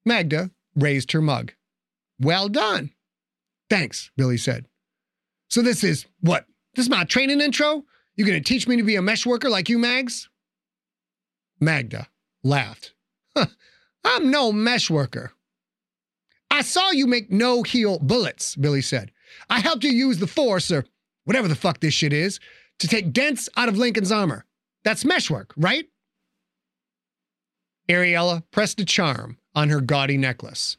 Magda 0.05 0.51
raised 0.75 1.11
her 1.11 1.21
mug. 1.21 1.53
Well 2.19 2.49
done. 2.49 2.91
Thanks, 3.67 4.11
Billy 4.15 4.37
said. 4.37 4.67
So 5.49 5.63
this 5.63 5.83
is 5.83 6.05
what? 6.21 6.45
This 6.75 6.85
is 6.85 6.91
my 6.91 7.03
training 7.03 7.41
intro? 7.41 7.83
You 8.15 8.27
gonna 8.27 8.41
teach 8.41 8.67
me 8.67 8.77
to 8.77 8.83
be 8.83 8.95
a 8.95 9.01
mesh 9.01 9.25
worker 9.25 9.49
like 9.49 9.69
you, 9.69 9.79
Mags? 9.79 10.29
Magda 11.59 12.09
laughed. 12.43 12.93
Huh, 13.35 13.47
I'm 14.03 14.29
no 14.29 14.51
mesh 14.51 14.91
worker. 14.91 15.33
I 16.51 16.61
saw 16.61 16.91
you 16.91 17.07
make 17.07 17.31
no 17.31 17.63
heel 17.63 17.99
bullets, 17.99 18.55
Billy 18.55 18.81
said. 18.81 19.11
I 19.49 19.59
helped 19.59 19.83
you 19.83 19.91
use 19.91 20.19
the 20.19 20.27
force, 20.27 20.71
or 20.71 20.85
whatever 21.25 21.47
the 21.47 21.55
fuck 21.55 21.79
this 21.79 21.93
shit 21.93 22.13
is, 22.13 22.39
to 22.79 22.87
take 22.87 23.13
dents 23.13 23.49
out 23.55 23.69
of 23.69 23.77
Lincoln's 23.77 24.11
armor. 24.11 24.45
That's 24.83 25.05
meshwork, 25.05 25.53
right? 25.57 25.85
Ariella 27.89 28.43
pressed 28.51 28.79
a 28.79 28.85
charm 28.85 29.37
on 29.55 29.69
her 29.69 29.81
gaudy 29.81 30.17
necklace. 30.17 30.77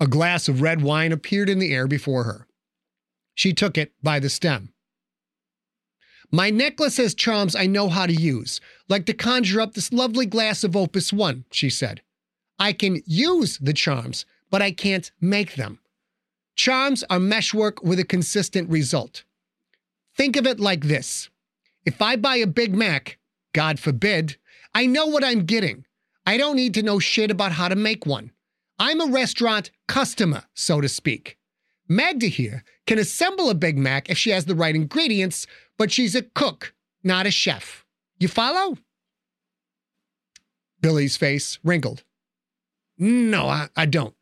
A 0.00 0.06
glass 0.06 0.48
of 0.48 0.60
red 0.60 0.82
wine 0.82 1.12
appeared 1.12 1.48
in 1.48 1.58
the 1.58 1.72
air 1.72 1.86
before 1.86 2.24
her. 2.24 2.46
She 3.34 3.52
took 3.52 3.78
it 3.78 3.92
by 4.02 4.18
the 4.18 4.28
stem. 4.28 4.72
My 6.30 6.50
necklace 6.50 6.96
has 6.96 7.14
charms 7.14 7.54
I 7.54 7.66
know 7.66 7.88
how 7.88 8.06
to 8.06 8.12
use, 8.12 8.60
like 8.88 9.06
to 9.06 9.14
conjure 9.14 9.60
up 9.60 9.74
this 9.74 9.92
lovely 9.92 10.26
glass 10.26 10.64
of 10.64 10.74
Opus 10.74 11.12
One, 11.12 11.44
she 11.50 11.70
said. 11.70 12.02
I 12.58 12.72
can 12.72 13.02
use 13.06 13.58
the 13.58 13.72
charms, 13.74 14.26
but 14.56 14.62
I 14.62 14.72
can't 14.72 15.12
make 15.20 15.56
them. 15.56 15.80
Charms 16.54 17.04
are 17.10 17.20
meshwork 17.20 17.82
with 17.82 17.98
a 17.98 18.06
consistent 18.06 18.70
result. 18.70 19.22
Think 20.16 20.34
of 20.34 20.46
it 20.46 20.58
like 20.58 20.84
this 20.84 21.28
if 21.84 22.00
I 22.00 22.16
buy 22.16 22.36
a 22.36 22.46
Big 22.46 22.74
Mac, 22.74 23.18
God 23.52 23.78
forbid, 23.78 24.38
I 24.74 24.86
know 24.86 25.08
what 25.08 25.22
I'm 25.22 25.44
getting. 25.44 25.84
I 26.24 26.38
don't 26.38 26.56
need 26.56 26.72
to 26.72 26.82
know 26.82 26.98
shit 26.98 27.30
about 27.30 27.52
how 27.52 27.68
to 27.68 27.76
make 27.76 28.06
one. 28.06 28.30
I'm 28.78 29.02
a 29.02 29.12
restaurant 29.12 29.70
customer, 29.88 30.44
so 30.54 30.80
to 30.80 30.88
speak. 30.88 31.36
Magda 31.86 32.28
here 32.28 32.64
can 32.86 32.98
assemble 32.98 33.50
a 33.50 33.54
Big 33.54 33.76
Mac 33.76 34.08
if 34.08 34.16
she 34.16 34.30
has 34.30 34.46
the 34.46 34.54
right 34.54 34.74
ingredients, 34.74 35.46
but 35.76 35.92
she's 35.92 36.14
a 36.14 36.22
cook, 36.22 36.72
not 37.04 37.26
a 37.26 37.30
chef. 37.30 37.84
You 38.18 38.28
follow? 38.28 38.78
Billy's 40.80 41.18
face 41.18 41.58
wrinkled. 41.62 42.04
No, 42.96 43.48
I, 43.48 43.68
I 43.76 43.84
don't. 43.84 44.15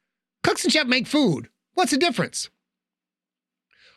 Cooks 0.44 0.62
and 0.62 0.72
chefs 0.72 0.88
make 0.88 1.06
food. 1.06 1.48
What's 1.72 1.90
the 1.90 1.96
difference? 1.96 2.50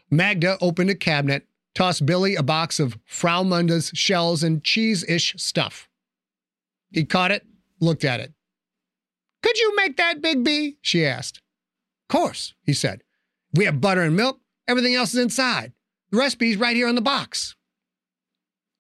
Magda 0.10 0.58
opened 0.62 0.90
a 0.90 0.96
cabinet, 0.96 1.46
tossed 1.76 2.06
Billy 2.06 2.36
a 2.36 2.42
box 2.42 2.80
of 2.80 2.98
Frau 3.06 3.44
Munda's 3.44 3.92
shells 3.94 4.42
and 4.42 4.64
cheese 4.64 5.04
ish 5.08 5.36
stuff. 5.38 5.90
He 6.90 7.04
caught 7.04 7.32
it, 7.32 7.46
looked 7.82 8.06
at 8.06 8.22
it. 8.22 8.34
Could 9.44 9.60
you 9.60 9.76
make 9.76 9.98
that, 9.98 10.22
Big 10.22 10.44
B? 10.44 10.78
she 10.82 11.06
asked. 11.06 11.42
Course, 12.08 12.54
he 12.64 12.74
said. 12.74 13.04
We 13.54 13.66
have 13.66 13.82
butter 13.82 14.02
and 14.02 14.16
milk. 14.16 14.40
Everything 14.68 14.96
else 14.96 15.14
is 15.14 15.20
inside. 15.20 15.74
The 16.12 16.18
recipe's 16.18 16.56
right 16.56 16.76
here 16.76 16.88
on 16.88 16.96
the 16.96 17.02
box. 17.02 17.56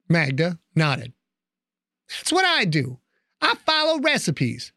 Magda 0.07 0.59
nodded. 0.73 1.11
That's 2.09 2.31
what 2.31 2.45
I 2.45 2.63
do. 2.63 2.99
I 3.41 3.55
follow 3.55 3.99
recipes. 3.99 4.71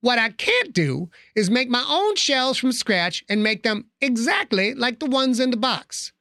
What 0.00 0.18
I 0.18 0.30
can't 0.30 0.72
do 0.72 1.10
is 1.34 1.50
make 1.50 1.68
my 1.68 1.84
own 1.88 2.14
shells 2.16 2.58
from 2.58 2.72
scratch 2.72 3.24
and 3.28 3.42
make 3.42 3.62
them 3.62 3.86
exactly 4.00 4.74
like 4.74 5.00
the 5.00 5.06
ones 5.06 5.40
in 5.40 5.50
the 5.50 5.56
box. 5.56 6.12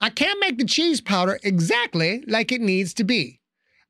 I 0.00 0.10
can't 0.10 0.38
make 0.40 0.58
the 0.58 0.64
cheese 0.64 1.00
powder 1.00 1.40
exactly 1.42 2.22
like 2.26 2.52
it 2.52 2.60
needs 2.60 2.94
to 2.94 3.04
be. 3.04 3.40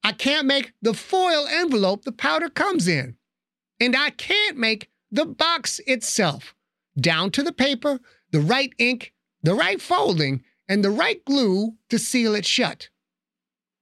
I 0.02 0.12
can't 0.12 0.46
make 0.46 0.72
the 0.80 0.94
foil 0.94 1.46
envelope 1.46 2.04
the 2.04 2.12
powder 2.12 2.48
comes 2.48 2.88
in. 2.88 3.16
And 3.80 3.96
I 3.96 4.10
can't 4.10 4.56
make 4.56 4.90
the 5.10 5.26
box 5.26 5.80
itself, 5.86 6.54
down 6.98 7.30
to 7.32 7.42
the 7.42 7.52
paper, 7.52 8.00
the 8.30 8.40
right 8.40 8.72
ink, 8.78 9.12
the 9.42 9.54
right 9.54 9.80
folding, 9.80 10.42
and 10.68 10.84
the 10.84 10.90
right 10.90 11.24
glue 11.24 11.74
to 11.90 11.98
seal 11.98 12.34
it 12.34 12.46
shut. 12.46 12.88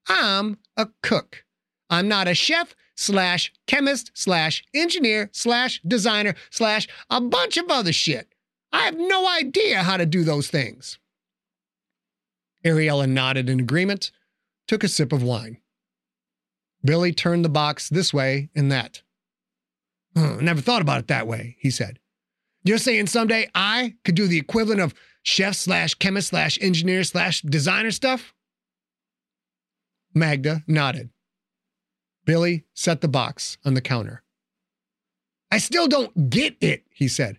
I'm 0.08 0.58
a 0.76 0.88
cook. 1.02 1.44
I'm 1.88 2.08
not 2.08 2.28
a 2.28 2.34
chef 2.34 2.74
slash 3.02 3.52
chemist 3.66 4.10
slash 4.14 4.64
engineer 4.74 5.28
slash 5.32 5.80
designer 5.86 6.34
slash 6.50 6.88
a 7.10 7.20
bunch 7.20 7.56
of 7.56 7.70
other 7.70 7.92
shit. 7.92 8.34
I 8.72 8.82
have 8.82 8.96
no 8.96 9.28
idea 9.28 9.82
how 9.82 9.96
to 9.96 10.06
do 10.06 10.24
those 10.24 10.48
things. 10.48 10.98
Ariella 12.64 13.08
nodded 13.08 13.50
in 13.50 13.60
agreement, 13.60 14.12
took 14.66 14.84
a 14.84 14.88
sip 14.88 15.12
of 15.12 15.22
wine. 15.22 15.58
Billy 16.84 17.12
turned 17.12 17.44
the 17.44 17.48
box 17.48 17.88
this 17.88 18.14
way 18.14 18.50
and 18.54 18.70
that. 18.72 19.02
Huh, 20.16 20.36
never 20.40 20.60
thought 20.60 20.82
about 20.82 21.00
it 21.00 21.08
that 21.08 21.26
way, 21.26 21.56
he 21.58 21.70
said. 21.70 21.98
You're 22.64 22.78
saying 22.78 23.08
someday 23.08 23.50
I 23.54 23.96
could 24.04 24.14
do 24.14 24.26
the 24.26 24.38
equivalent 24.38 24.80
of 24.80 24.94
chef 25.22 25.54
slash 25.54 25.94
chemist 25.94 26.28
slash 26.28 26.58
engineer 26.60 27.04
slash 27.04 27.42
designer 27.42 27.90
stuff? 27.90 28.34
Magda 30.14 30.62
nodded. 30.66 31.10
Billy 32.24 32.64
set 32.74 33.00
the 33.00 33.08
box 33.08 33.58
on 33.64 33.74
the 33.74 33.80
counter. 33.80 34.22
I 35.50 35.58
still 35.58 35.88
don't 35.88 36.30
get 36.30 36.56
it, 36.60 36.84
he 36.90 37.08
said. 37.08 37.38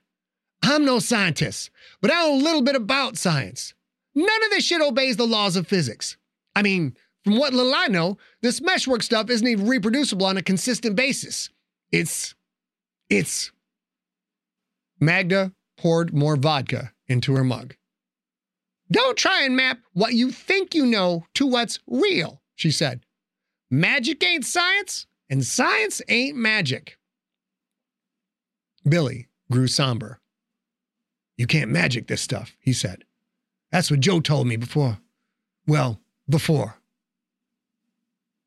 I'm 0.61 0.85
no 0.85 0.99
scientist, 0.99 1.71
but 2.01 2.11
I 2.11 2.15
know 2.15 2.35
a 2.35 2.43
little 2.43 2.61
bit 2.61 2.75
about 2.75 3.17
science. 3.17 3.73
None 4.15 4.43
of 4.43 4.51
this 4.51 4.63
shit 4.63 4.81
obeys 4.81 5.17
the 5.17 5.25
laws 5.25 5.55
of 5.55 5.67
physics. 5.67 6.17
I 6.55 6.61
mean, 6.61 6.95
from 7.23 7.37
what 7.37 7.53
little 7.53 7.73
I 7.73 7.87
know, 7.87 8.17
this 8.41 8.61
meshwork 8.61 9.01
stuff 9.01 9.29
isn't 9.29 9.47
even 9.47 9.67
reproducible 9.67 10.25
on 10.25 10.37
a 10.37 10.43
consistent 10.43 10.95
basis. 10.95 11.49
It's. 11.91 12.35
It's. 13.09 13.51
Magda 14.99 15.53
poured 15.77 16.13
more 16.13 16.35
vodka 16.35 16.93
into 17.07 17.35
her 17.35 17.43
mug. 17.43 17.75
Don't 18.91 19.17
try 19.17 19.43
and 19.43 19.55
map 19.55 19.79
what 19.93 20.13
you 20.13 20.31
think 20.31 20.75
you 20.75 20.85
know 20.85 21.25
to 21.33 21.47
what's 21.47 21.79
real, 21.87 22.41
she 22.55 22.69
said. 22.69 23.05
Magic 23.73 24.23
ain't 24.23 24.45
science, 24.45 25.07
and 25.31 25.43
science 25.43 25.99
ain't 26.07 26.37
magic. 26.37 26.99
Billy 28.87 29.29
grew 29.49 29.65
somber. 29.65 30.19
You 31.37 31.47
can't 31.47 31.71
magic 31.71 32.05
this 32.05 32.21
stuff, 32.21 32.55
he 32.59 32.71
said. 32.71 33.03
That's 33.71 33.89
what 33.89 33.99
Joe 33.99 34.19
told 34.19 34.45
me 34.45 34.57
before. 34.57 34.99
Well, 35.65 35.99
before. 36.29 36.75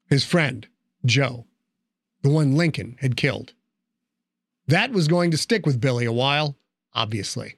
His 0.09 0.25
friend, 0.25 0.69
Joe, 1.05 1.47
the 2.23 2.31
one 2.31 2.55
Lincoln 2.55 2.97
had 3.01 3.17
killed. 3.17 3.53
That 4.69 4.93
was 4.93 5.09
going 5.09 5.33
to 5.33 5.37
stick 5.37 5.67
with 5.67 5.81
Billy 5.81 6.05
a 6.05 6.13
while, 6.13 6.57
obviously. 6.95 7.57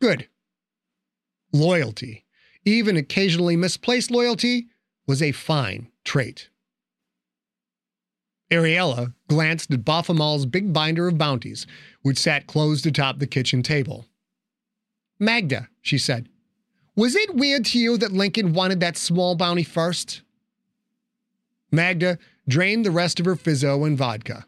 Good. 0.00 0.28
Loyalty, 1.52 2.24
even 2.64 2.96
occasionally 2.96 3.56
misplaced 3.56 4.12
loyalty, 4.12 4.68
was 5.04 5.20
a 5.20 5.32
fine 5.32 5.90
trait. 6.04 6.48
Ariella 8.50 9.14
glanced 9.28 9.72
at 9.72 9.84
Baphomet's 9.84 10.46
big 10.46 10.72
binder 10.72 11.08
of 11.08 11.18
bounties, 11.18 11.66
which 12.02 12.18
sat 12.18 12.46
closed 12.46 12.86
atop 12.86 13.18
the 13.18 13.26
kitchen 13.26 13.62
table. 13.62 14.06
Magda, 15.18 15.68
she 15.80 15.98
said, 15.98 16.28
was 16.96 17.16
it 17.16 17.34
weird 17.34 17.64
to 17.66 17.78
you 17.78 17.96
that 17.98 18.12
Lincoln 18.12 18.52
wanted 18.52 18.80
that 18.80 18.96
small 18.96 19.34
bounty 19.34 19.64
first? 19.64 20.22
Magda 21.72 22.18
drained 22.46 22.86
the 22.86 22.92
rest 22.92 23.18
of 23.18 23.26
her 23.26 23.34
fizzo 23.34 23.84
and 23.86 23.98
vodka. 23.98 24.46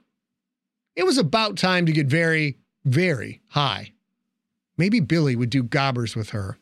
It 0.94 1.04
was 1.04 1.18
about 1.18 1.56
time 1.56 1.86
to 1.86 1.92
get 1.92 2.06
very, 2.06 2.58
very 2.84 3.40
high. 3.48 3.92
Maybe 4.76 5.00
Billy 5.00 5.34
would 5.34 5.50
do 5.50 5.62
gobbers 5.62 6.14
with 6.14 6.30
her. 6.30 6.58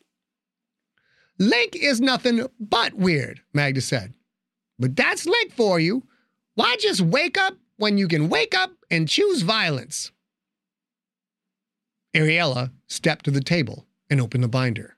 Link 1.37 1.75
is 1.75 2.01
nothing 2.01 2.47
but 2.59 2.93
weird, 2.93 3.41
Magda 3.53 3.81
said. 3.81 4.13
But 4.77 4.95
that's 4.95 5.25
Link 5.25 5.53
for 5.53 5.79
you. 5.79 6.03
Why 6.55 6.75
just 6.79 7.01
wake 7.01 7.37
up 7.37 7.55
when 7.77 7.97
you 7.97 8.07
can 8.07 8.29
wake 8.29 8.55
up 8.55 8.71
and 8.89 9.07
choose 9.07 9.41
violence? 9.41 10.11
Ariella 12.13 12.71
stepped 12.87 13.25
to 13.25 13.31
the 13.31 13.41
table 13.41 13.85
and 14.09 14.21
opened 14.21 14.43
the 14.43 14.47
binder. 14.47 14.95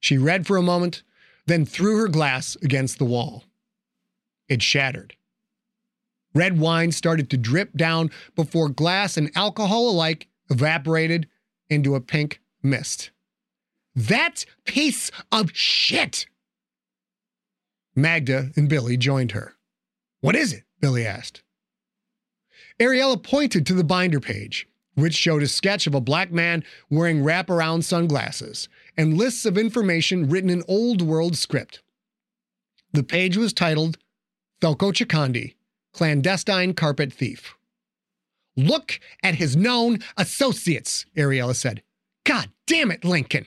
She 0.00 0.18
read 0.18 0.46
for 0.46 0.56
a 0.56 0.62
moment, 0.62 1.04
then 1.46 1.64
threw 1.64 1.96
her 1.98 2.08
glass 2.08 2.56
against 2.62 2.98
the 2.98 3.04
wall. 3.04 3.44
It 4.48 4.62
shattered. 4.62 5.14
Red 6.34 6.58
wine 6.58 6.92
started 6.92 7.30
to 7.30 7.36
drip 7.36 7.76
down 7.76 8.10
before 8.34 8.68
glass 8.68 9.16
and 9.16 9.30
alcohol 9.36 9.90
alike 9.90 10.26
evaporated 10.50 11.28
into 11.68 11.94
a 11.94 12.00
pink 12.00 12.40
mist. 12.62 13.10
That 13.94 14.44
piece 14.64 15.10
of 15.30 15.50
shit! 15.52 16.26
Magda 17.94 18.50
and 18.56 18.68
Billy 18.68 18.96
joined 18.96 19.32
her. 19.32 19.54
What 20.20 20.36
is 20.36 20.52
it? 20.52 20.64
Billy 20.80 21.06
asked. 21.06 21.42
Ariella 22.80 23.22
pointed 23.22 23.66
to 23.66 23.74
the 23.74 23.84
binder 23.84 24.20
page, 24.20 24.66
which 24.94 25.14
showed 25.14 25.42
a 25.42 25.48
sketch 25.48 25.86
of 25.86 25.94
a 25.94 26.00
black 26.00 26.32
man 26.32 26.64
wearing 26.90 27.22
wraparound 27.22 27.84
sunglasses 27.84 28.68
and 28.96 29.16
lists 29.16 29.44
of 29.44 29.58
information 29.58 30.28
written 30.28 30.50
in 30.50 30.62
Old 30.68 31.02
World 31.02 31.36
script. 31.36 31.82
The 32.92 33.02
page 33.02 33.36
was 33.36 33.52
titled 33.52 33.98
Thelko 34.60 34.92
Chikandi, 34.92 35.54
Clandestine 35.92 36.74
Carpet 36.74 37.12
Thief. 37.12 37.54
Look 38.56 39.00
at 39.22 39.36
his 39.36 39.56
known 39.56 40.00
associates, 40.16 41.06
Ariella 41.16 41.54
said. 41.54 41.82
God 42.24 42.50
damn 42.66 42.90
it, 42.90 43.04
Lincoln. 43.04 43.46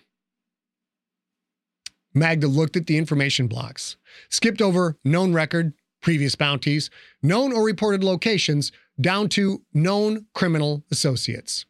Magda 2.15 2.47
looked 2.47 2.77
at 2.77 2.87
the 2.87 2.97
information 2.97 3.47
blocks, 3.47 3.97
skipped 4.29 4.61
over 4.61 4.97
known 5.03 5.33
record, 5.33 5.73
previous 6.01 6.35
bounties, 6.35 6.89
known 7.21 7.51
or 7.51 7.63
reported 7.63 8.03
locations, 8.03 8.71
down 8.99 9.27
to 9.29 9.61
known 9.73 10.25
criminal 10.33 10.85
associates. 10.89 11.65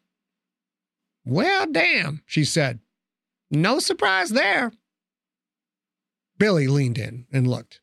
Well, 1.24 1.66
damn, 1.70 2.22
she 2.24 2.44
said. 2.44 2.78
No 3.50 3.80
surprise 3.80 4.30
there. 4.30 4.72
Billy 6.38 6.68
leaned 6.68 6.98
in 6.98 7.26
and 7.32 7.48
looked. 7.48 7.80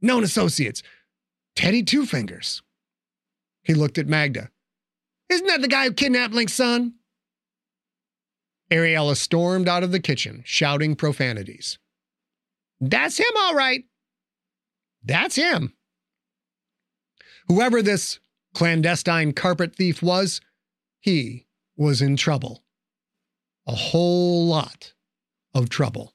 Known 0.00 0.22
associates. 0.22 0.82
Teddy 1.56 1.82
Two 1.82 2.06
Fingers. 2.06 2.62
He 3.62 3.74
looked 3.74 3.98
at 3.98 4.06
Magda. 4.06 4.50
Isn't 5.28 5.46
that 5.48 5.60
the 5.60 5.68
guy 5.68 5.84
who 5.84 5.92
kidnapped 5.92 6.34
Link's 6.34 6.52
son? 6.52 6.94
Ariella 8.70 9.16
stormed 9.16 9.68
out 9.68 9.82
of 9.82 9.92
the 9.92 10.00
kitchen, 10.00 10.42
shouting 10.44 10.94
profanities. 10.94 11.78
That's 12.80 13.18
him, 13.18 13.32
all 13.36 13.54
right. 13.54 13.84
That's 15.04 15.36
him. 15.36 15.74
Whoever 17.48 17.82
this 17.82 18.20
clandestine 18.54 19.32
carpet 19.32 19.74
thief 19.74 20.02
was, 20.02 20.40
he 21.00 21.46
was 21.76 22.00
in 22.00 22.16
trouble. 22.16 22.62
A 23.66 23.74
whole 23.74 24.46
lot 24.46 24.94
of 25.54 25.68
trouble. 25.68 26.14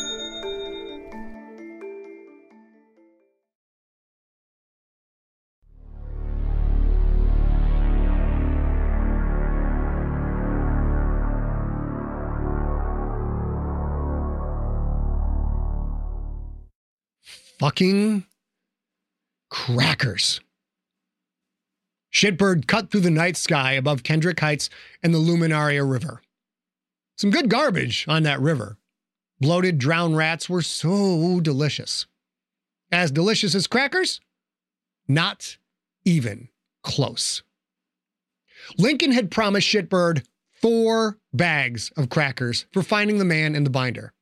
Fucking 17.61 18.25
crackers. 19.51 20.41
Shitbird 22.11 22.65
cut 22.65 22.89
through 22.89 23.01
the 23.01 23.11
night 23.11 23.37
sky 23.37 23.73
above 23.73 24.01
Kendrick 24.01 24.39
Heights 24.39 24.71
and 25.03 25.13
the 25.13 25.19
Luminaria 25.19 25.87
River. 25.87 26.23
Some 27.17 27.29
good 27.29 27.51
garbage 27.51 28.07
on 28.07 28.23
that 28.23 28.41
river. 28.41 28.79
Bloated 29.39 29.77
drowned 29.77 30.17
rats 30.17 30.49
were 30.49 30.63
so 30.63 31.39
delicious. 31.39 32.07
As 32.91 33.11
delicious 33.11 33.53
as 33.53 33.67
crackers? 33.67 34.19
Not 35.07 35.57
even 36.03 36.49
close. 36.81 37.43
Lincoln 38.79 39.11
had 39.11 39.29
promised 39.29 39.67
Shitbird 39.67 40.25
four 40.49 41.19
bags 41.31 41.91
of 41.95 42.09
crackers 42.09 42.65
for 42.71 42.81
finding 42.81 43.19
the 43.19 43.23
man 43.23 43.53
in 43.53 43.65
the 43.65 43.69
binder. 43.69 44.13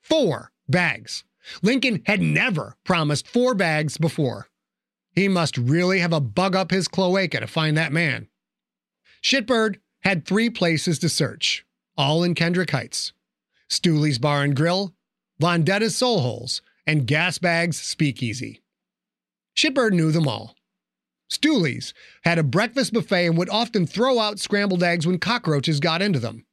Four 0.00 0.50
bags. 0.68 1.22
Lincoln 1.62 2.02
had 2.06 2.20
never 2.20 2.76
promised 2.84 3.28
four 3.28 3.54
bags 3.54 3.98
before. 3.98 4.48
He 5.14 5.28
must 5.28 5.58
really 5.58 6.00
have 6.00 6.12
a 6.12 6.20
bug 6.20 6.56
up 6.56 6.70
his 6.70 6.88
cloaca 6.88 7.40
to 7.40 7.46
find 7.46 7.76
that 7.76 7.92
man. 7.92 8.28
Shitbird 9.22 9.76
had 10.00 10.26
three 10.26 10.50
places 10.50 10.98
to 11.00 11.08
search, 11.08 11.64
all 11.96 12.22
in 12.22 12.34
Kendrick 12.34 12.70
Heights 12.70 13.12
Stooley's 13.68 14.18
Bar 14.18 14.42
and 14.42 14.56
Grill, 14.56 14.94
Vondetta's 15.40 15.96
Soul 15.96 16.20
Holes, 16.20 16.60
and 16.86 17.06
Gasbag's 17.06 17.80
Speakeasy. 17.80 18.62
Shitbird 19.56 19.92
knew 19.92 20.12
them 20.12 20.28
all. 20.28 20.56
Stooley's 21.28 21.94
had 22.24 22.38
a 22.38 22.42
breakfast 22.42 22.92
buffet 22.92 23.26
and 23.26 23.38
would 23.38 23.48
often 23.48 23.86
throw 23.86 24.18
out 24.18 24.38
scrambled 24.38 24.82
eggs 24.82 25.06
when 25.06 25.18
cockroaches 25.18 25.80
got 25.80 26.02
into 26.02 26.18
them. 26.18 26.44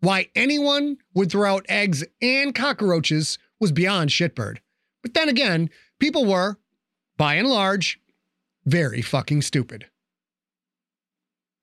Why 0.00 0.28
anyone 0.34 0.98
would 1.14 1.30
throw 1.30 1.56
out 1.56 1.66
eggs 1.68 2.04
and 2.20 2.54
cockroaches 2.54 3.38
was 3.60 3.72
beyond 3.72 4.10
Shitbird. 4.10 4.58
But 5.02 5.14
then 5.14 5.28
again, 5.28 5.70
people 5.98 6.24
were, 6.24 6.58
by 7.16 7.34
and 7.34 7.48
large, 7.48 8.00
very 8.64 9.02
fucking 9.02 9.42
stupid. 9.42 9.86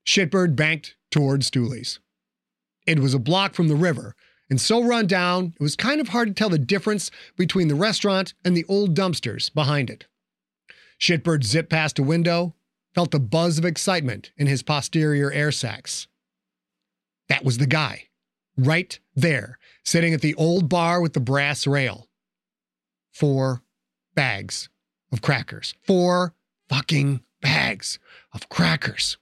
Shitbird 0.08 0.56
banked 0.56 0.96
towards 1.12 1.48
Stooley's. 1.48 2.00
It 2.86 3.00
was 3.00 3.14
a 3.14 3.20
block 3.20 3.56
from 3.56 3.68
the 3.68 3.76
river, 3.76 4.16
and 4.50 4.62
so 4.62 4.84
run 4.84 5.08
down, 5.08 5.54
it 5.60 5.64
was 5.64 5.76
kind 5.76 6.00
of 6.00 6.10
hard 6.10 6.28
to 6.30 6.34
tell 6.34 6.50
the 6.50 6.60
difference 6.60 7.10
between 7.36 7.68
the 7.68 7.76
restaurant 7.76 8.34
and 8.44 8.56
the 8.56 8.66
old 8.68 8.96
dumpsters 8.96 9.52
behind 9.54 9.90
it. 9.90 10.06
Shitbird 11.00 11.44
zipped 11.44 11.70
past 11.70 12.00
a 12.00 12.04
window, 12.04 12.56
felt 12.94 13.14
a 13.14 13.20
buzz 13.20 13.58
of 13.58 13.66
excitement 13.66 14.32
in 14.38 14.48
his 14.48 14.64
posterior 14.64 15.32
air 15.32 15.52
sacs. 15.52 16.08
That 17.28 17.44
was 17.44 17.58
the 17.58 17.66
guy, 17.66 18.04
right 18.58 19.00
there, 19.16 19.58
sitting 19.84 20.14
at 20.14 20.22
the 20.22 20.36
old 20.36 20.70
bar 20.70 21.02
with 21.02 21.14
the 21.14 21.20
brass 21.20 21.68
rail. 21.68 22.08
Four 23.12 23.62
bags 24.16 24.70
of 25.12 25.22
crackers. 25.22 25.74
Four 25.84 26.34
fucking 26.70 27.22
bags 27.42 28.00
of 28.34 28.50
crackers. 28.50 29.18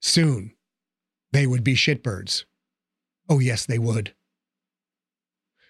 Soon, 0.00 0.54
they 1.32 1.46
would 1.46 1.62
be 1.62 1.74
shitbirds. 1.74 2.44
Oh, 3.28 3.38
yes, 3.38 3.64
they 3.66 3.78
would. 3.78 4.14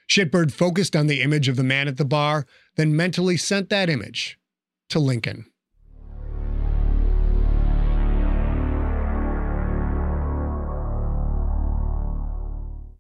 Shitbird 0.09 0.53
focused 0.53 0.97
on 0.97 1.07
the 1.07 1.23
image 1.23 1.49
of 1.49 1.57
the 1.57 1.63
man 1.63 1.89
at 1.89 1.97
the 1.97 2.05
bar, 2.05 2.47
then 2.77 2.97
mentally 2.97 3.37
sent 3.37 3.71
that 3.71 3.89
image 3.89 4.39
to 4.89 4.99
Lincoln. 4.99 5.47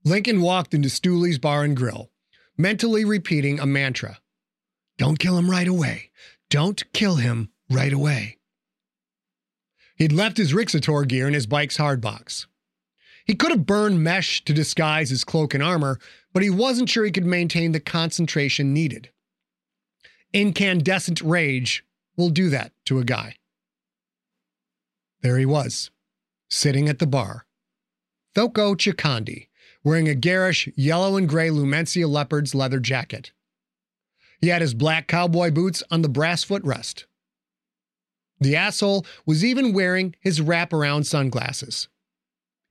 Lincoln 0.04 0.40
walked 0.40 0.74
into 0.74 0.90
Stooley's 0.90 1.38
Bar 1.38 1.62
and 1.62 1.76
Grill, 1.76 2.10
mentally 2.56 3.04
repeating 3.04 3.60
a 3.60 3.66
mantra 3.66 4.18
Don't 4.98 5.18
kill 5.18 5.38
him 5.38 5.50
right 5.50 5.68
away. 5.68 6.10
Don't 6.50 6.82
kill 6.92 7.16
him 7.16 7.50
right 7.70 7.92
away. 7.92 8.38
He'd 9.96 10.12
left 10.12 10.36
his 10.36 10.52
Rixator 10.52 11.06
gear 11.06 11.28
in 11.28 11.34
his 11.34 11.46
bike's 11.46 11.76
hardbox. 11.76 12.46
He 13.24 13.34
could 13.34 13.52
have 13.52 13.66
burned 13.66 14.02
mesh 14.02 14.44
to 14.44 14.52
disguise 14.52 15.10
his 15.10 15.22
cloak 15.22 15.54
and 15.54 15.62
armor, 15.62 15.98
but 16.32 16.42
he 16.42 16.50
wasn't 16.50 16.88
sure 16.88 17.04
he 17.04 17.12
could 17.12 17.24
maintain 17.24 17.70
the 17.72 17.80
concentration 17.80 18.74
needed. 18.74 19.10
Incandescent 20.32 21.20
rage 21.20 21.84
will 22.16 22.30
do 22.30 22.50
that 22.50 22.72
to 22.86 22.98
a 22.98 23.04
guy. 23.04 23.36
There 25.20 25.38
he 25.38 25.46
was, 25.46 25.90
sitting 26.50 26.88
at 26.88 26.98
the 26.98 27.06
bar. 27.06 27.46
Thoko 28.34 28.74
Chikandi, 28.74 29.48
wearing 29.84 30.08
a 30.08 30.14
garish 30.14 30.68
yellow 30.76 31.16
and 31.16 31.28
gray 31.28 31.48
Lumencia 31.48 32.08
leopard's 32.08 32.54
leather 32.54 32.80
jacket. 32.80 33.32
He 34.40 34.48
had 34.48 34.62
his 34.62 34.74
black 34.74 35.06
cowboy 35.06 35.50
boots 35.50 35.82
on 35.90 36.02
the 36.02 36.08
brass 36.08 36.44
footrest. 36.44 37.04
The 38.40 38.56
asshole 38.56 39.06
was 39.24 39.44
even 39.44 39.72
wearing 39.72 40.16
his 40.20 40.40
wraparound 40.40 41.06
sunglasses. 41.06 41.88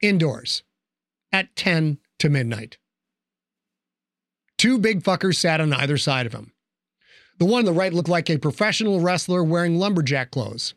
Indoors. 0.02 0.64
At 1.32 1.56
10 1.56 2.00
to 2.20 2.30
midnight. 2.30 2.78
Two 4.58 4.78
big 4.78 5.02
fuckers 5.02 5.38
sat 5.38 5.62
on 5.62 5.72
either 5.72 5.98
side 5.98 6.26
of 6.26 6.34
him. 6.34 6.52
The 7.40 7.46
one 7.46 7.60
on 7.60 7.66
the 7.66 7.72
right 7.72 7.94
looked 7.94 8.10
like 8.10 8.30
a 8.30 8.38
professional 8.38 9.00
wrestler 9.00 9.44
wearing 9.44 9.80
lumberjack 9.80 10.30
clothes. 10.30 10.76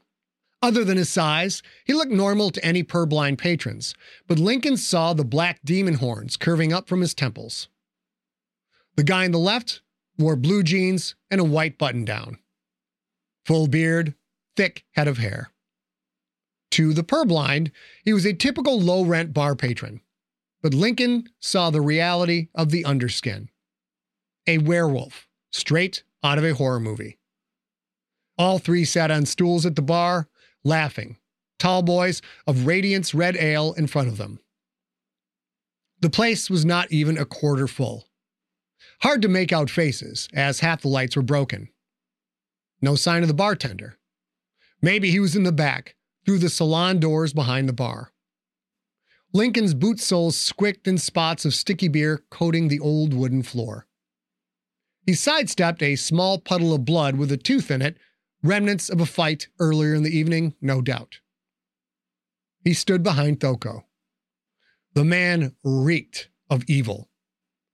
Other 0.65 0.83
than 0.83 0.97
his 0.97 1.11
size, 1.11 1.63
he 1.85 1.93
looked 1.93 2.11
normal 2.11 2.49
to 2.49 2.65
any 2.65 2.83
purblind 2.83 3.37
patrons, 3.37 3.95
but 4.27 4.39
Lincoln 4.39 4.79
saw 4.79 5.13
the 5.13 5.23
black 5.23 5.61
demon 5.63 5.97
horns 5.97 6.39
curving 6.39 6.73
up 6.73 6.89
from 6.89 7.03
his 7.03 7.13
temples. 7.13 7.69
The 8.97 9.03
guy 9.03 9.27
on 9.27 9.33
the 9.33 9.39
left 9.39 9.83
wore 10.17 10.37
blue 10.37 10.63
jeans 10.63 11.17
and 11.31 11.39
a 11.39 11.45
white 11.45 11.77
button 11.77 12.07
down. 12.07 12.39
Full 13.45 13.67
beard, 13.67 14.15
thick 14.57 14.87
head 14.93 15.07
of 15.07 15.19
hair. 15.19 15.51
To 16.71 16.95
the 16.95 17.05
purblind, 17.05 17.71
he 18.03 18.15
was 18.15 18.25
a 18.25 18.33
typical 18.33 18.81
low 18.81 19.05
rent 19.05 19.35
bar 19.35 19.55
patron, 19.55 20.01
but 20.63 20.73
Lincoln 20.73 21.29
saw 21.41 21.69
the 21.69 21.83
reality 21.83 22.49
of 22.55 22.71
the 22.71 22.85
underskin. 22.85 23.49
A 24.47 24.57
werewolf, 24.57 25.29
straight 25.53 26.05
out 26.23 26.39
of 26.39 26.45
a 26.45 26.55
horror 26.55 26.81
movie. 26.81 27.19
All 28.39 28.59
three 28.59 28.87
sat 28.87 29.11
on 29.11 29.27
stools 29.27 29.67
at 29.67 29.77
the 29.77 29.83
bar, 29.83 30.27
laughing, 30.65 31.19
tall 31.59 31.83
boys 31.83 32.23
of 32.47 32.67
Radiance 32.67 33.15
Red 33.15 33.37
Ale 33.37 33.75
in 33.75 33.87
front 33.87 34.09
of 34.09 34.17
them. 34.17 34.41
The 36.01 36.11
place 36.11 36.51
was 36.51 36.65
not 36.65 36.91
even 36.91 37.17
a 37.17 37.25
quarter 37.25 37.67
full. 37.67 38.09
Hard 39.03 39.23
to 39.23 39.29
make 39.29 39.53
out 39.53 39.71
faces, 39.71 40.29
as 40.35 40.61
half 40.61 40.83
the 40.83 40.89
lights 40.89 41.17
were 41.17 41.23
broken. 41.23 41.69
No 42.81 42.97
sign 42.97 43.23
of 43.23 43.29
the 43.29 43.35
bartender. 43.35 43.99
Maybe 44.83 45.11
he 45.11 45.21
was 45.21 45.37
in 45.37 45.45
the 45.45 45.53
back, 45.53 45.97
through 46.25 46.39
the 46.39 46.51
salon 46.51 47.01
doors 47.01 47.33
behind 47.33 47.69
the 47.69 47.73
bar. 47.73 48.13
Lincoln's 49.33 49.75
boot 49.75 49.99
soles 49.99 50.37
squicked 50.37 50.87
in 50.87 50.97
spots 50.99 51.45
of 51.45 51.55
sticky 51.55 51.89
beer 51.89 52.23
coating 52.31 52.69
the 52.69 52.81
old 52.81 53.13
wooden 53.13 53.43
floor. 53.43 53.87
He 55.07 55.15
sidestepped 55.15 55.83
a 55.83 55.97
small 55.97 56.39
puddle 56.39 56.73
of 56.73 56.85
blood 56.85 57.17
with 57.17 57.33
a 57.33 57.37
tooth 57.37 57.71
in 57.71 57.83
it, 57.83 57.97
remnants 58.45 58.91
of 58.91 59.01
a 59.01 59.07
fight 59.07 59.49
earlier 59.59 59.95
in 59.95 60.05
the 60.05 60.17
evening, 60.17 60.55
no 60.61 60.81
doubt. 60.81 61.19
He 62.63 62.75
stood 62.75 63.03
behind 63.03 63.41
Thoko. 63.41 63.85
The 64.93 65.05
man 65.05 65.57
reeked 65.65 66.29
of 66.49 66.63
evil. 66.69 67.09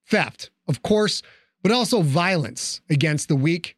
Theft, 0.08 0.50
of 0.66 0.82
course, 0.82 1.22
but 1.62 1.72
also 1.72 2.00
violence 2.00 2.80
against 2.88 3.28
the 3.28 3.36
weak 3.36 3.76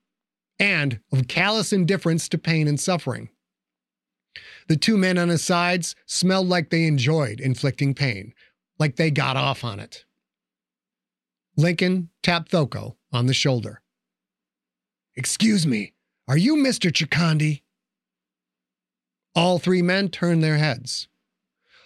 and 0.58 1.00
of 1.12 1.26
callous 1.26 1.72
indifference 1.72 2.28
to 2.28 2.38
pain 2.38 2.68
and 2.68 2.78
suffering. 2.78 3.30
The 4.68 4.76
two 4.76 4.96
men 4.96 5.18
on 5.18 5.28
his 5.28 5.44
sides 5.44 5.96
smelled 6.06 6.48
like 6.48 6.70
they 6.70 6.86
enjoyed 6.86 7.40
inflicting 7.40 7.94
pain, 7.94 8.32
like 8.78 8.96
they 8.96 9.10
got 9.10 9.36
off 9.36 9.64
on 9.64 9.80
it. 9.80 10.04
Lincoln 11.56 12.10
tapped 12.22 12.52
Thoko 12.52 12.96
on 13.12 13.26
the 13.26 13.34
shoulder. 13.34 13.82
Excuse 15.16 15.66
me, 15.66 15.91
are 16.28 16.36
you 16.36 16.56
Mr. 16.56 16.90
Chikandi? 16.90 17.62
All 19.34 19.58
three 19.58 19.82
men 19.82 20.08
turned 20.08 20.42
their 20.42 20.58
heads. 20.58 21.08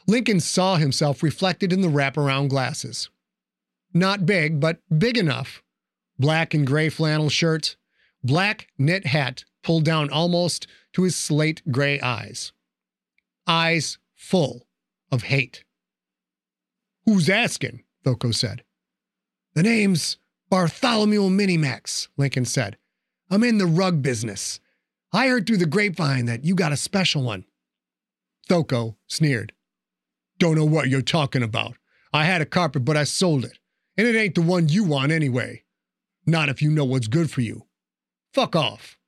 Lincoln 0.06 0.40
saw 0.40 0.76
himself 0.76 1.22
reflected 1.22 1.72
in 1.72 1.80
the 1.80 1.88
wraparound 1.88 2.48
glasses. 2.48 3.08
Not 3.92 4.26
big, 4.26 4.60
but 4.60 4.78
big 4.96 5.16
enough. 5.16 5.62
Black 6.18 6.54
and 6.54 6.66
gray 6.66 6.88
flannel 6.88 7.28
shirt, 7.28 7.76
black 8.22 8.68
knit 8.78 9.06
hat 9.06 9.44
pulled 9.62 9.84
down 9.84 10.10
almost 10.10 10.66
to 10.92 11.02
his 11.02 11.16
slate 11.16 11.62
gray 11.70 12.00
eyes. 12.00 12.52
Eyes 13.46 13.98
full 14.14 14.66
of 15.10 15.24
hate. 15.24 15.64
Who's 17.04 17.28
asking? 17.28 17.82
Thoko 18.04 18.34
said. 18.34 18.62
The 19.54 19.62
name's 19.62 20.18
Bartholomew 20.50 21.28
Minimax, 21.30 22.08
Lincoln 22.16 22.44
said. 22.44 22.76
I'm 23.30 23.42
in 23.42 23.58
the 23.58 23.66
rug 23.66 24.02
business. 24.02 24.60
I 25.12 25.28
heard 25.28 25.46
through 25.46 25.56
the 25.58 25.66
grapevine 25.66 26.26
that 26.26 26.44
you 26.44 26.54
got 26.54 26.72
a 26.72 26.76
special 26.76 27.22
one. 27.22 27.44
Thoko 28.48 28.96
sneered. 29.06 29.52
Don't 30.38 30.56
know 30.56 30.64
what 30.64 30.88
you're 30.88 31.02
talking 31.02 31.42
about. 31.42 31.76
I 32.12 32.24
had 32.24 32.40
a 32.40 32.46
carpet, 32.46 32.84
but 32.84 32.96
I 32.96 33.04
sold 33.04 33.44
it. 33.44 33.58
And 33.96 34.06
it 34.06 34.16
ain't 34.16 34.34
the 34.34 34.42
one 34.42 34.68
you 34.68 34.84
want 34.84 35.10
anyway. 35.10 35.64
Not 36.26 36.48
if 36.48 36.60
you 36.60 36.70
know 36.70 36.84
what's 36.84 37.08
good 37.08 37.30
for 37.30 37.40
you. 37.40 37.66
Fuck 38.32 38.54
off. 38.54 38.98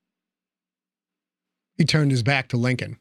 He 1.77 1.85
turned 1.85 2.11
his 2.11 2.23
back 2.23 2.49
to 2.49 2.57
Lincoln, 2.57 2.99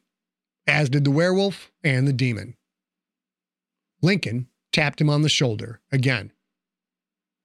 as 0.66 0.90
did 0.90 1.04
the 1.04 1.10
werewolf 1.10 1.72
and 1.82 2.06
the 2.06 2.12
demon. 2.12 2.56
Lincoln 4.02 4.48
tapped 4.72 5.00
him 5.00 5.10
on 5.10 5.22
the 5.22 5.28
shoulder 5.28 5.80
again. 5.90 6.32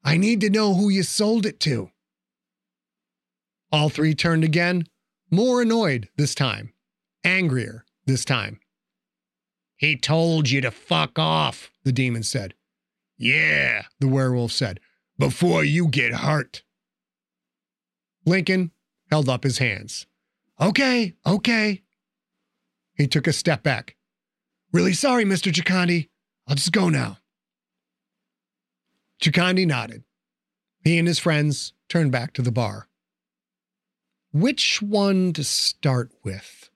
I 0.04 0.18
need 0.18 0.42
to 0.42 0.50
know 0.50 0.74
who 0.74 0.90
you 0.90 1.04
sold 1.04 1.46
it 1.46 1.60
to. 1.62 1.90
All 3.74 3.90
three 3.90 4.14
turned 4.14 4.44
again, 4.44 4.86
more 5.32 5.64
annoyed 5.64 6.08
this 6.16 6.36
time, 6.36 6.74
angrier 7.24 7.86
this 8.06 8.24
time. 8.24 8.60
He 9.78 9.98
told 9.98 10.52
you 10.52 10.62
to 10.62 10.70
fuck 10.70 11.18
off, 11.18 11.72
the 11.84 11.92
demon 11.92 12.22
said. 12.22 12.54
Yeah, 13.18 13.86
the 14.00 14.08
werewolf 14.08 14.52
said, 14.52 14.80
before 15.18 15.64
you 15.64 15.88
get 15.88 16.14
hurt. 16.14 16.62
Lincoln 18.28 18.70
held 19.10 19.28
up 19.28 19.44
his 19.44 19.58
hands. 19.58 20.06
Okay, 20.62 21.16
okay. 21.26 21.82
He 22.94 23.08
took 23.08 23.26
a 23.26 23.34
step 23.34 23.64
back. 23.64 23.96
Really 24.72 24.94
sorry, 24.94 25.26
Mr. 25.26 25.52
Chikandi. 25.52 26.10
I'll 26.48 26.56
just 26.56 26.72
go 26.72 26.90
now. 26.90 27.18
Chikandi 29.20 29.66
nodded. 29.66 30.04
He 30.84 31.00
and 31.00 31.08
his 31.08 31.18
friends 31.18 31.74
turned 31.90 32.12
back 32.12 32.34
to 32.34 32.44
the 32.44 32.52
bar. 32.52 32.88
Which 34.34 34.82
one 34.82 35.32
to 35.34 35.44
start 35.44 36.12
with? 36.24 36.72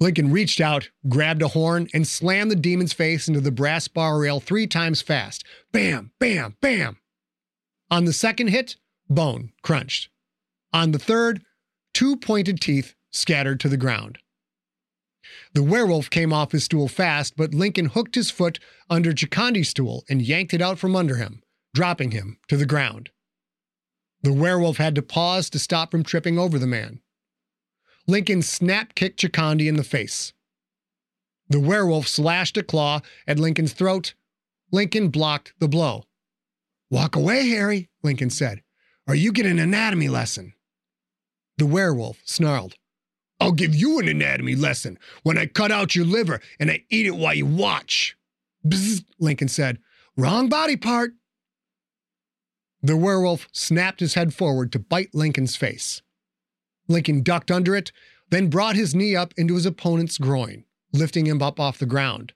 Lincoln 0.00 0.32
reached 0.32 0.60
out, 0.60 0.90
grabbed 1.08 1.40
a 1.40 1.48
horn, 1.48 1.88
and 1.94 2.06
slammed 2.06 2.50
the 2.50 2.56
demon's 2.56 2.92
face 2.92 3.28
into 3.28 3.40
the 3.40 3.52
brass 3.52 3.86
bar 3.86 4.18
rail 4.18 4.40
three 4.40 4.66
times 4.66 5.02
fast. 5.02 5.44
Bam, 5.70 6.10
bam, 6.18 6.56
bam. 6.60 6.98
On 7.92 8.06
the 8.06 8.12
second 8.12 8.48
hit, 8.48 8.74
bone 9.08 9.52
crunched. 9.62 10.08
On 10.72 10.90
the 10.90 10.98
third, 10.98 11.44
two 11.94 12.16
pointed 12.16 12.60
teeth 12.60 12.96
scattered 13.12 13.60
to 13.60 13.68
the 13.68 13.76
ground. 13.76 14.18
The 15.54 15.62
werewolf 15.62 16.10
came 16.10 16.32
off 16.32 16.50
his 16.50 16.64
stool 16.64 16.88
fast, 16.88 17.36
but 17.36 17.54
Lincoln 17.54 17.86
hooked 17.86 18.16
his 18.16 18.32
foot 18.32 18.58
under 18.88 19.12
Chikandi's 19.12 19.68
stool 19.68 20.04
and 20.08 20.20
yanked 20.20 20.54
it 20.54 20.62
out 20.62 20.80
from 20.80 20.96
under 20.96 21.16
him, 21.16 21.42
dropping 21.72 22.10
him 22.10 22.38
to 22.48 22.56
the 22.56 22.66
ground. 22.66 23.10
The 24.22 24.32
werewolf 24.32 24.76
had 24.76 24.94
to 24.96 25.02
pause 25.02 25.48
to 25.50 25.58
stop 25.58 25.90
from 25.90 26.02
tripping 26.02 26.38
over 26.38 26.58
the 26.58 26.66
man. 26.66 27.00
Lincoln 28.06 28.42
snap 28.42 28.94
kicked 28.94 29.20
Chikandi 29.20 29.68
in 29.68 29.76
the 29.76 29.84
face. 29.84 30.32
The 31.48 31.60
werewolf 31.60 32.06
slashed 32.06 32.56
a 32.56 32.62
claw 32.62 33.00
at 33.26 33.38
Lincoln's 33.38 33.72
throat. 33.72 34.14
Lincoln 34.70 35.08
blocked 35.08 35.54
the 35.58 35.68
blow. 35.68 36.04
Walk 36.90 37.16
away, 37.16 37.48
Harry, 37.48 37.88
Lincoln 38.02 38.30
said, 38.30 38.62
or 39.06 39.14
you 39.14 39.32
get 39.32 39.46
an 39.46 39.58
anatomy 39.58 40.08
lesson. 40.08 40.54
The 41.58 41.66
werewolf 41.66 42.20
snarled. 42.24 42.74
I'll 43.40 43.52
give 43.52 43.74
you 43.74 43.98
an 43.98 44.08
anatomy 44.08 44.54
lesson 44.54 44.98
when 45.22 45.38
I 45.38 45.46
cut 45.46 45.72
out 45.72 45.96
your 45.96 46.04
liver 46.04 46.40
and 46.58 46.70
I 46.70 46.84
eat 46.90 47.06
it 47.06 47.16
while 47.16 47.34
you 47.34 47.46
watch. 47.46 48.16
Bzzz, 48.66 49.04
Lincoln 49.18 49.48
said. 49.48 49.78
Wrong 50.16 50.48
body 50.48 50.76
part. 50.76 51.12
The 52.82 52.96
werewolf 52.96 53.46
snapped 53.52 54.00
his 54.00 54.14
head 54.14 54.32
forward 54.32 54.72
to 54.72 54.78
bite 54.78 55.14
Lincoln's 55.14 55.54
face. 55.54 56.00
Lincoln 56.88 57.22
ducked 57.22 57.50
under 57.50 57.76
it, 57.76 57.92
then 58.30 58.48
brought 58.48 58.74
his 58.74 58.94
knee 58.94 59.14
up 59.14 59.34
into 59.36 59.54
his 59.54 59.66
opponent's 59.66 60.16
groin, 60.16 60.64
lifting 60.92 61.26
him 61.26 61.42
up 61.42 61.60
off 61.60 61.78
the 61.78 61.86
ground. 61.86 62.32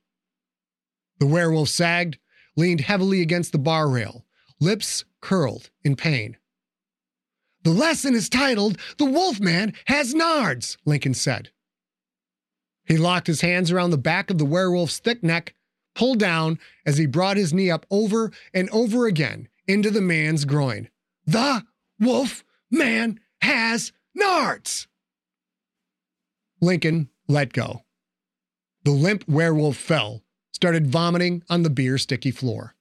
The 1.18 1.26
werewolf 1.26 1.70
sagged, 1.70 2.18
leaned 2.56 2.82
heavily 2.82 3.22
against 3.22 3.52
the 3.52 3.58
bar 3.58 3.88
rail, 3.88 4.26
lips 4.60 5.04
curled 5.20 5.70
in 5.82 5.96
pain. 5.96 6.36
The 7.62 7.70
lesson 7.70 8.14
is 8.14 8.28
titled 8.28 8.76
The 8.98 9.06
Wolfman 9.06 9.72
Has 9.86 10.12
Nards, 10.12 10.76
Lincoln 10.84 11.14
said. 11.14 11.50
He 12.84 12.98
locked 12.98 13.28
his 13.28 13.40
hands 13.40 13.72
around 13.72 13.90
the 13.90 13.98
back 13.98 14.28
of 14.28 14.36
the 14.36 14.44
werewolf's 14.44 14.98
thick 14.98 15.22
neck, 15.22 15.54
pulled 15.94 16.18
down 16.18 16.58
as 16.84 16.98
he 16.98 17.06
brought 17.06 17.38
his 17.38 17.54
knee 17.54 17.70
up 17.70 17.86
over 17.90 18.30
and 18.52 18.68
over 18.70 19.06
again 19.06 19.48
into 19.66 19.90
the 19.90 20.00
man's 20.00 20.44
groin. 20.44 20.88
The 21.26 21.64
wolf 21.98 22.44
man 22.70 23.20
has 23.40 23.92
nards. 24.18 24.86
Lincoln 26.60 27.10
let 27.28 27.52
go. 27.52 27.82
The 28.84 28.90
limp 28.90 29.26
werewolf 29.28 29.76
fell, 29.76 30.22
started 30.52 30.86
vomiting 30.86 31.42
on 31.48 31.62
the 31.62 31.70
beer 31.70 31.98
sticky 31.98 32.30
floor. 32.30 32.74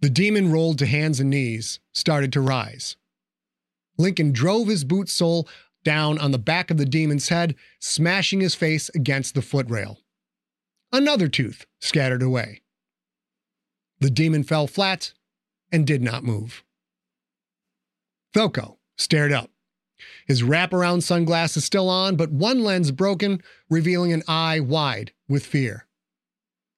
The 0.00 0.10
demon 0.10 0.52
rolled 0.52 0.78
to 0.78 0.86
hands 0.86 1.18
and 1.18 1.30
knees, 1.30 1.80
started 1.92 2.32
to 2.34 2.40
rise. 2.40 2.96
Lincoln 3.96 4.32
drove 4.32 4.68
his 4.68 4.84
boot 4.84 5.08
sole 5.08 5.48
down 5.82 6.18
on 6.18 6.30
the 6.30 6.38
back 6.38 6.70
of 6.70 6.76
the 6.76 6.84
demon's 6.84 7.28
head, 7.28 7.56
smashing 7.80 8.40
his 8.40 8.54
face 8.54 8.90
against 8.94 9.34
the 9.34 9.40
footrail. 9.40 9.98
Another 10.92 11.28
tooth 11.28 11.66
scattered 11.80 12.22
away. 12.22 12.62
The 14.00 14.10
demon 14.10 14.44
fell 14.44 14.66
flat 14.66 15.12
and 15.72 15.86
did 15.86 16.02
not 16.02 16.24
move. 16.24 16.62
Thoko 18.34 18.76
stared 18.96 19.32
up. 19.32 19.50
His 20.26 20.42
wraparound 20.42 21.02
sunglasses 21.02 21.64
still 21.64 21.88
on, 21.88 22.16
but 22.16 22.30
one 22.30 22.62
lens 22.62 22.92
broken, 22.92 23.42
revealing 23.68 24.12
an 24.12 24.22
eye 24.28 24.60
wide 24.60 25.12
with 25.28 25.44
fear. 25.44 25.86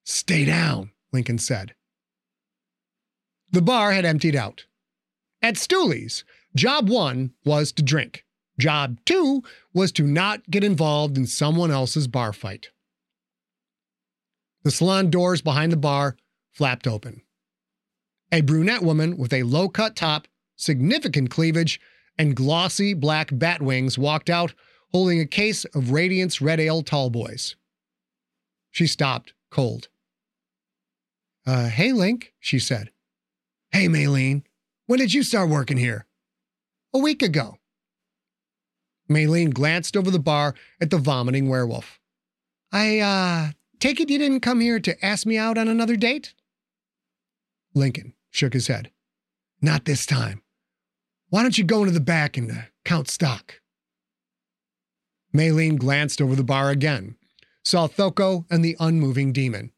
Stay 0.03 0.45
down, 0.45 0.91
Lincoln 1.11 1.37
said. 1.37 1.75
The 3.51 3.61
bar 3.61 3.91
had 3.91 4.05
emptied 4.05 4.35
out. 4.35 4.65
At 5.41 5.57
Stooley's, 5.57 6.23
Job 6.55 6.89
one 6.89 7.33
was 7.45 7.71
to 7.73 7.83
drink. 7.83 8.25
Job 8.57 8.97
two 9.05 9.43
was 9.73 9.91
to 9.93 10.03
not 10.03 10.49
get 10.49 10.63
involved 10.63 11.17
in 11.17 11.25
someone 11.25 11.71
else's 11.71 12.07
bar 12.07 12.33
fight. 12.33 12.69
The 14.63 14.71
salon 14.71 15.09
doors 15.09 15.41
behind 15.41 15.71
the 15.71 15.77
bar 15.77 16.15
flapped 16.51 16.87
open. 16.87 17.21
A 18.31 18.41
brunette 18.41 18.81
woman 18.81 19.17
with 19.17 19.33
a 19.33 19.43
low 19.43 19.69
cut 19.69 19.95
top, 19.95 20.27
significant 20.55 21.29
cleavage, 21.29 21.79
and 22.17 22.35
glossy 22.35 22.93
black 22.93 23.29
bat 23.31 23.61
wings 23.61 23.97
walked 23.97 24.29
out 24.29 24.53
holding 24.91 25.19
a 25.19 25.25
case 25.25 25.65
of 25.65 25.91
Radiance 25.91 26.41
Red 26.41 26.59
Ale 26.59 26.83
Tall 26.83 27.09
Boys. 27.09 27.55
She 28.69 28.87
stopped, 28.87 29.33
cold. 29.49 29.89
Uh, 31.45 31.67
hey, 31.67 31.91
Link, 31.91 32.33
she 32.39 32.59
said. 32.59 32.91
Hey, 33.71 33.87
Maylene, 33.87 34.43
when 34.85 34.99
did 34.99 35.13
you 35.13 35.23
start 35.23 35.49
working 35.49 35.77
here? 35.77 36.05
a 36.93 36.99
week 36.99 37.21
ago. 37.21 37.57
Maylene 39.09 39.53
glanced 39.53 39.97
over 39.97 40.09
the 40.11 40.19
bar 40.19 40.55
at 40.79 40.89
the 40.89 40.97
vomiting 40.97 41.49
werewolf. 41.49 41.99
I, 42.71 42.99
uh, 42.99 43.51
take 43.79 43.99
it 43.99 44.09
you 44.09 44.17
didn't 44.17 44.39
come 44.39 44.61
here 44.61 44.79
to 44.79 45.05
ask 45.05 45.25
me 45.25 45.37
out 45.37 45.57
on 45.57 45.67
another 45.67 45.95
date? 45.95 46.33
Lincoln 47.73 48.13
shook 48.29 48.53
his 48.53 48.67
head. 48.67 48.91
Not 49.61 49.85
this 49.85 50.05
time. 50.05 50.41
Why 51.29 51.43
don't 51.43 51.57
you 51.57 51.63
go 51.63 51.81
into 51.81 51.93
the 51.93 51.99
back 51.99 52.37
and 52.37 52.51
uh, 52.51 52.55
count 52.83 53.07
stock? 53.07 53.61
Maylene 55.33 55.77
glanced 55.77 56.21
over 56.21 56.35
the 56.35 56.43
bar 56.43 56.69
again, 56.69 57.15
saw 57.63 57.87
Thoko 57.87 58.45
and 58.49 58.65
the 58.65 58.75
unmoving 58.79 59.31
demon. 59.31 59.71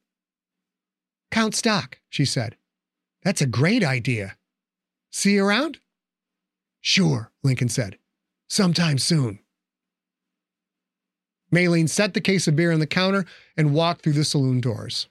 Count 1.29 1.53
stock, 1.53 1.99
she 2.09 2.25
said. 2.25 2.57
That's 3.23 3.41
a 3.41 3.47
great 3.47 3.83
idea. 3.83 4.37
See 5.11 5.33
you 5.33 5.45
around? 5.45 5.79
Sure, 6.81 7.31
Lincoln 7.43 7.69
said. 7.69 7.97
Sometime 8.49 8.97
soon. 8.97 9.39
Maylene 11.53 11.89
set 11.89 12.15
the 12.15 12.21
case 12.21 12.47
of 12.47 12.55
beer 12.55 12.71
on 12.71 12.79
the 12.79 12.87
counter 12.87 13.25
and 13.55 13.75
walked 13.75 14.01
through 14.01 14.13
the 14.13 14.23
saloon 14.23 14.59
doors. 14.59 15.07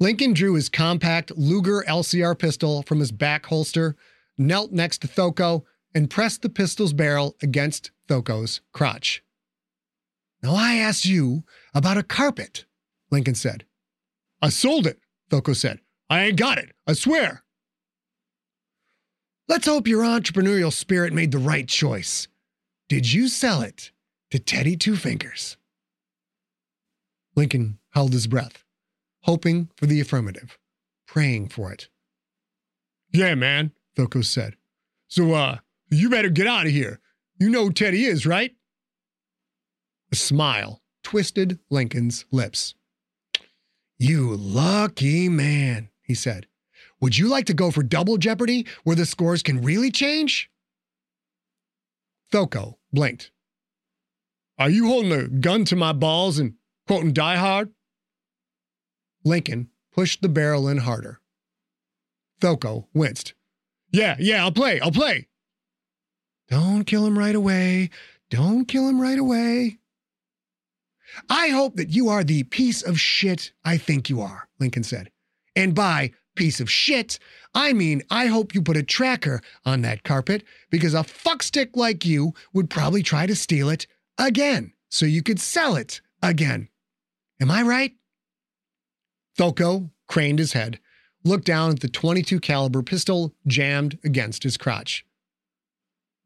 Lincoln 0.00 0.32
drew 0.32 0.54
his 0.54 0.68
compact 0.68 1.32
Ruger 1.36 1.84
LCR 1.84 2.38
pistol 2.38 2.82
from 2.82 3.00
his 3.00 3.10
back 3.10 3.46
holster, 3.46 3.96
knelt 4.36 4.70
next 4.72 4.98
to 5.02 5.08
Thoko, 5.08 5.64
and 5.94 6.10
pressed 6.10 6.42
the 6.42 6.48
pistol's 6.48 6.92
barrel 6.92 7.36
against 7.42 7.90
Thoko's 8.08 8.60
crotch. 8.72 9.22
Now, 10.42 10.54
I 10.54 10.76
asked 10.76 11.04
you 11.04 11.42
about 11.74 11.96
a 11.96 12.04
carpet, 12.04 12.64
Lincoln 13.10 13.34
said. 13.34 13.64
I 14.40 14.50
sold 14.50 14.86
it, 14.86 15.00
Thoko 15.30 15.56
said. 15.56 15.80
I 16.08 16.24
ain't 16.24 16.38
got 16.38 16.58
it, 16.58 16.70
I 16.86 16.92
swear. 16.92 17.42
Let's 19.48 19.66
hope 19.66 19.88
your 19.88 20.02
entrepreneurial 20.02 20.72
spirit 20.72 21.12
made 21.12 21.32
the 21.32 21.38
right 21.38 21.66
choice. 21.66 22.28
Did 22.88 23.12
you 23.12 23.28
sell 23.28 23.62
it 23.62 23.90
to 24.30 24.38
Teddy 24.38 24.76
Two 24.76 24.94
Fingers? 24.94 25.56
Lincoln 27.34 27.78
held 27.90 28.12
his 28.12 28.26
breath, 28.26 28.64
hoping 29.28 29.68
for 29.76 29.84
the 29.84 30.00
affirmative, 30.00 30.58
praying 31.06 31.50
for 31.50 31.70
it. 31.70 31.90
Yeah, 33.12 33.34
man, 33.34 33.72
Thoko 33.94 34.24
said. 34.24 34.56
So, 35.06 35.34
uh, 35.34 35.58
you 35.90 36.08
better 36.08 36.30
get 36.30 36.46
out 36.46 36.64
of 36.64 36.72
here. 36.72 36.98
You 37.38 37.50
know 37.50 37.64
who 37.64 37.72
Teddy 37.74 38.06
is, 38.06 38.24
right? 38.24 38.52
A 40.10 40.16
smile 40.16 40.80
twisted 41.02 41.58
Lincoln's 41.68 42.24
lips. 42.32 42.74
You 43.98 44.34
lucky 44.34 45.28
man, 45.28 45.90
he 46.00 46.14
said. 46.14 46.46
Would 47.02 47.18
you 47.18 47.28
like 47.28 47.44
to 47.46 47.54
go 47.54 47.70
for 47.70 47.82
double 47.82 48.16
jeopardy 48.16 48.66
where 48.84 48.96
the 48.96 49.04
scores 49.04 49.42
can 49.42 49.60
really 49.60 49.90
change? 49.90 50.50
Thoko 52.32 52.76
blinked. 52.94 53.30
Are 54.58 54.70
you 54.70 54.86
holding 54.86 55.12
a 55.12 55.28
gun 55.28 55.66
to 55.66 55.76
my 55.76 55.92
balls 55.92 56.38
and 56.38 56.54
quoting 56.86 57.12
Die 57.12 57.36
Hard? 57.36 57.74
Lincoln 59.24 59.70
pushed 59.92 60.22
the 60.22 60.28
barrel 60.28 60.68
in 60.68 60.78
harder. 60.78 61.20
Thoko 62.40 62.86
winced. 62.94 63.34
Yeah, 63.90 64.16
yeah, 64.18 64.44
I'll 64.44 64.52
play, 64.52 64.80
I'll 64.80 64.92
play. 64.92 65.28
Don't 66.48 66.84
kill 66.84 67.04
him 67.06 67.18
right 67.18 67.34
away. 67.34 67.90
Don't 68.30 68.66
kill 68.66 68.88
him 68.88 69.00
right 69.00 69.18
away. 69.18 69.78
I 71.28 71.48
hope 71.48 71.76
that 71.76 71.90
you 71.90 72.08
are 72.08 72.24
the 72.24 72.44
piece 72.44 72.82
of 72.82 73.00
shit 73.00 73.52
I 73.64 73.76
think 73.78 74.08
you 74.08 74.20
are, 74.20 74.48
Lincoln 74.58 74.84
said. 74.84 75.10
And 75.56 75.74
by 75.74 76.12
piece 76.36 76.60
of 76.60 76.70
shit, 76.70 77.18
I 77.54 77.72
mean 77.72 78.02
I 78.10 78.26
hope 78.26 78.54
you 78.54 78.62
put 78.62 78.76
a 78.76 78.82
tracker 78.82 79.40
on 79.64 79.82
that 79.82 80.04
carpet 80.04 80.44
because 80.70 80.94
a 80.94 80.98
fuckstick 80.98 81.70
like 81.74 82.04
you 82.04 82.34
would 82.52 82.70
probably 82.70 83.02
try 83.02 83.26
to 83.26 83.34
steal 83.34 83.68
it 83.68 83.86
again 84.18 84.72
so 84.88 85.04
you 85.06 85.22
could 85.22 85.40
sell 85.40 85.76
it 85.76 86.00
again. 86.22 86.68
Am 87.40 87.50
I 87.50 87.62
right? 87.62 87.92
Thoko 89.38 89.90
craned 90.08 90.40
his 90.40 90.52
head, 90.52 90.80
looked 91.24 91.46
down 91.46 91.70
at 91.70 91.80
the 91.80 91.88
22 91.88 92.40
caliber 92.40 92.82
pistol 92.82 93.34
jammed 93.46 93.98
against 94.04 94.42
his 94.42 94.56
crotch. 94.56 95.06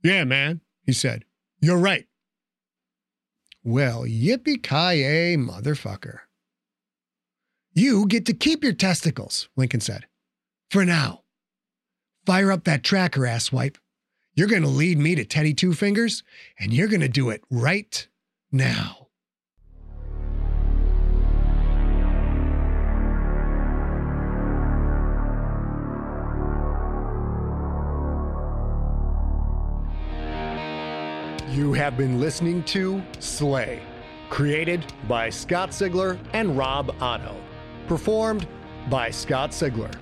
Yeah, 0.03 0.25
man, 0.25 0.63
he 0.85 0.93
said. 0.93 1.25
You're 1.61 1.79
right. 1.79 2.07
Well, 3.63 4.03
yippee-ki-yay, 4.03 5.37
motherfucker. 5.37 6.21
You 7.75 8.07
get 8.07 8.27
to 8.27 8.33
keep 8.33 8.65
your 8.65 8.73
testicles, 8.73 9.49
Lincoln 9.57 9.81
said. 9.81 10.07
For 10.71 10.85
now. 10.85 11.23
Fire 12.27 12.51
up 12.51 12.65
that 12.65 12.83
tracker, 12.83 13.21
asswipe. 13.21 13.77
You're 14.35 14.49
going 14.49 14.63
to 14.63 14.69
lead 14.69 14.99
me 14.99 15.15
to 15.15 15.25
Teddy 15.25 15.55
Two 15.55 15.75
Fingers, 15.75 16.23
and 16.59 16.73
you're 16.73 16.89
going 16.89 17.01
to 17.01 17.09
do 17.09 17.31
it 17.31 17.45
right 17.51 18.09
now. 18.51 19.02
You 31.63 31.73
have 31.75 31.97
been 31.97 32.19
listening 32.19 32.65
to 32.65 33.01
Slay, 33.21 33.81
created 34.31 34.85
by 35.07 35.31
Scott 35.31 35.71
Sigler 35.71 36.19
and 36.33 36.59
Rob 36.59 36.93
Otto. 37.01 37.37
Performed 37.87 38.49
by 38.91 39.11
Scott 39.11 39.53
Sigler. 39.53 39.95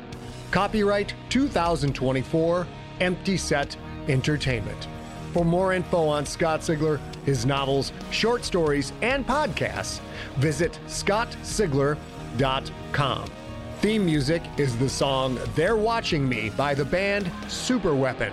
Copyright 0.53 1.13
2024 1.29 2.67
Empty 3.01 3.37
Set 3.37 3.77
Entertainment. 4.09 4.89
For 5.35 5.45
more 5.45 5.75
info 5.75 6.09
on 6.09 6.25
Scott 6.25 6.61
Sigler, 6.61 6.99
his 7.27 7.45
novels, 7.45 7.93
short 8.11 8.43
stories, 8.43 8.95
and 9.03 9.27
podcasts, 9.27 10.01
visit 10.37 10.81
scottsigler.com. 10.87 13.31
Theme 13.81 14.07
music 14.07 14.43
is 14.57 14.79
the 14.79 14.89
song 14.89 15.39
They're 15.55 15.77
Watching 15.77 16.27
Me 16.27 16.49
by 16.57 16.73
the 16.73 16.87
band 16.87 17.27
Superweapon. 17.49 18.33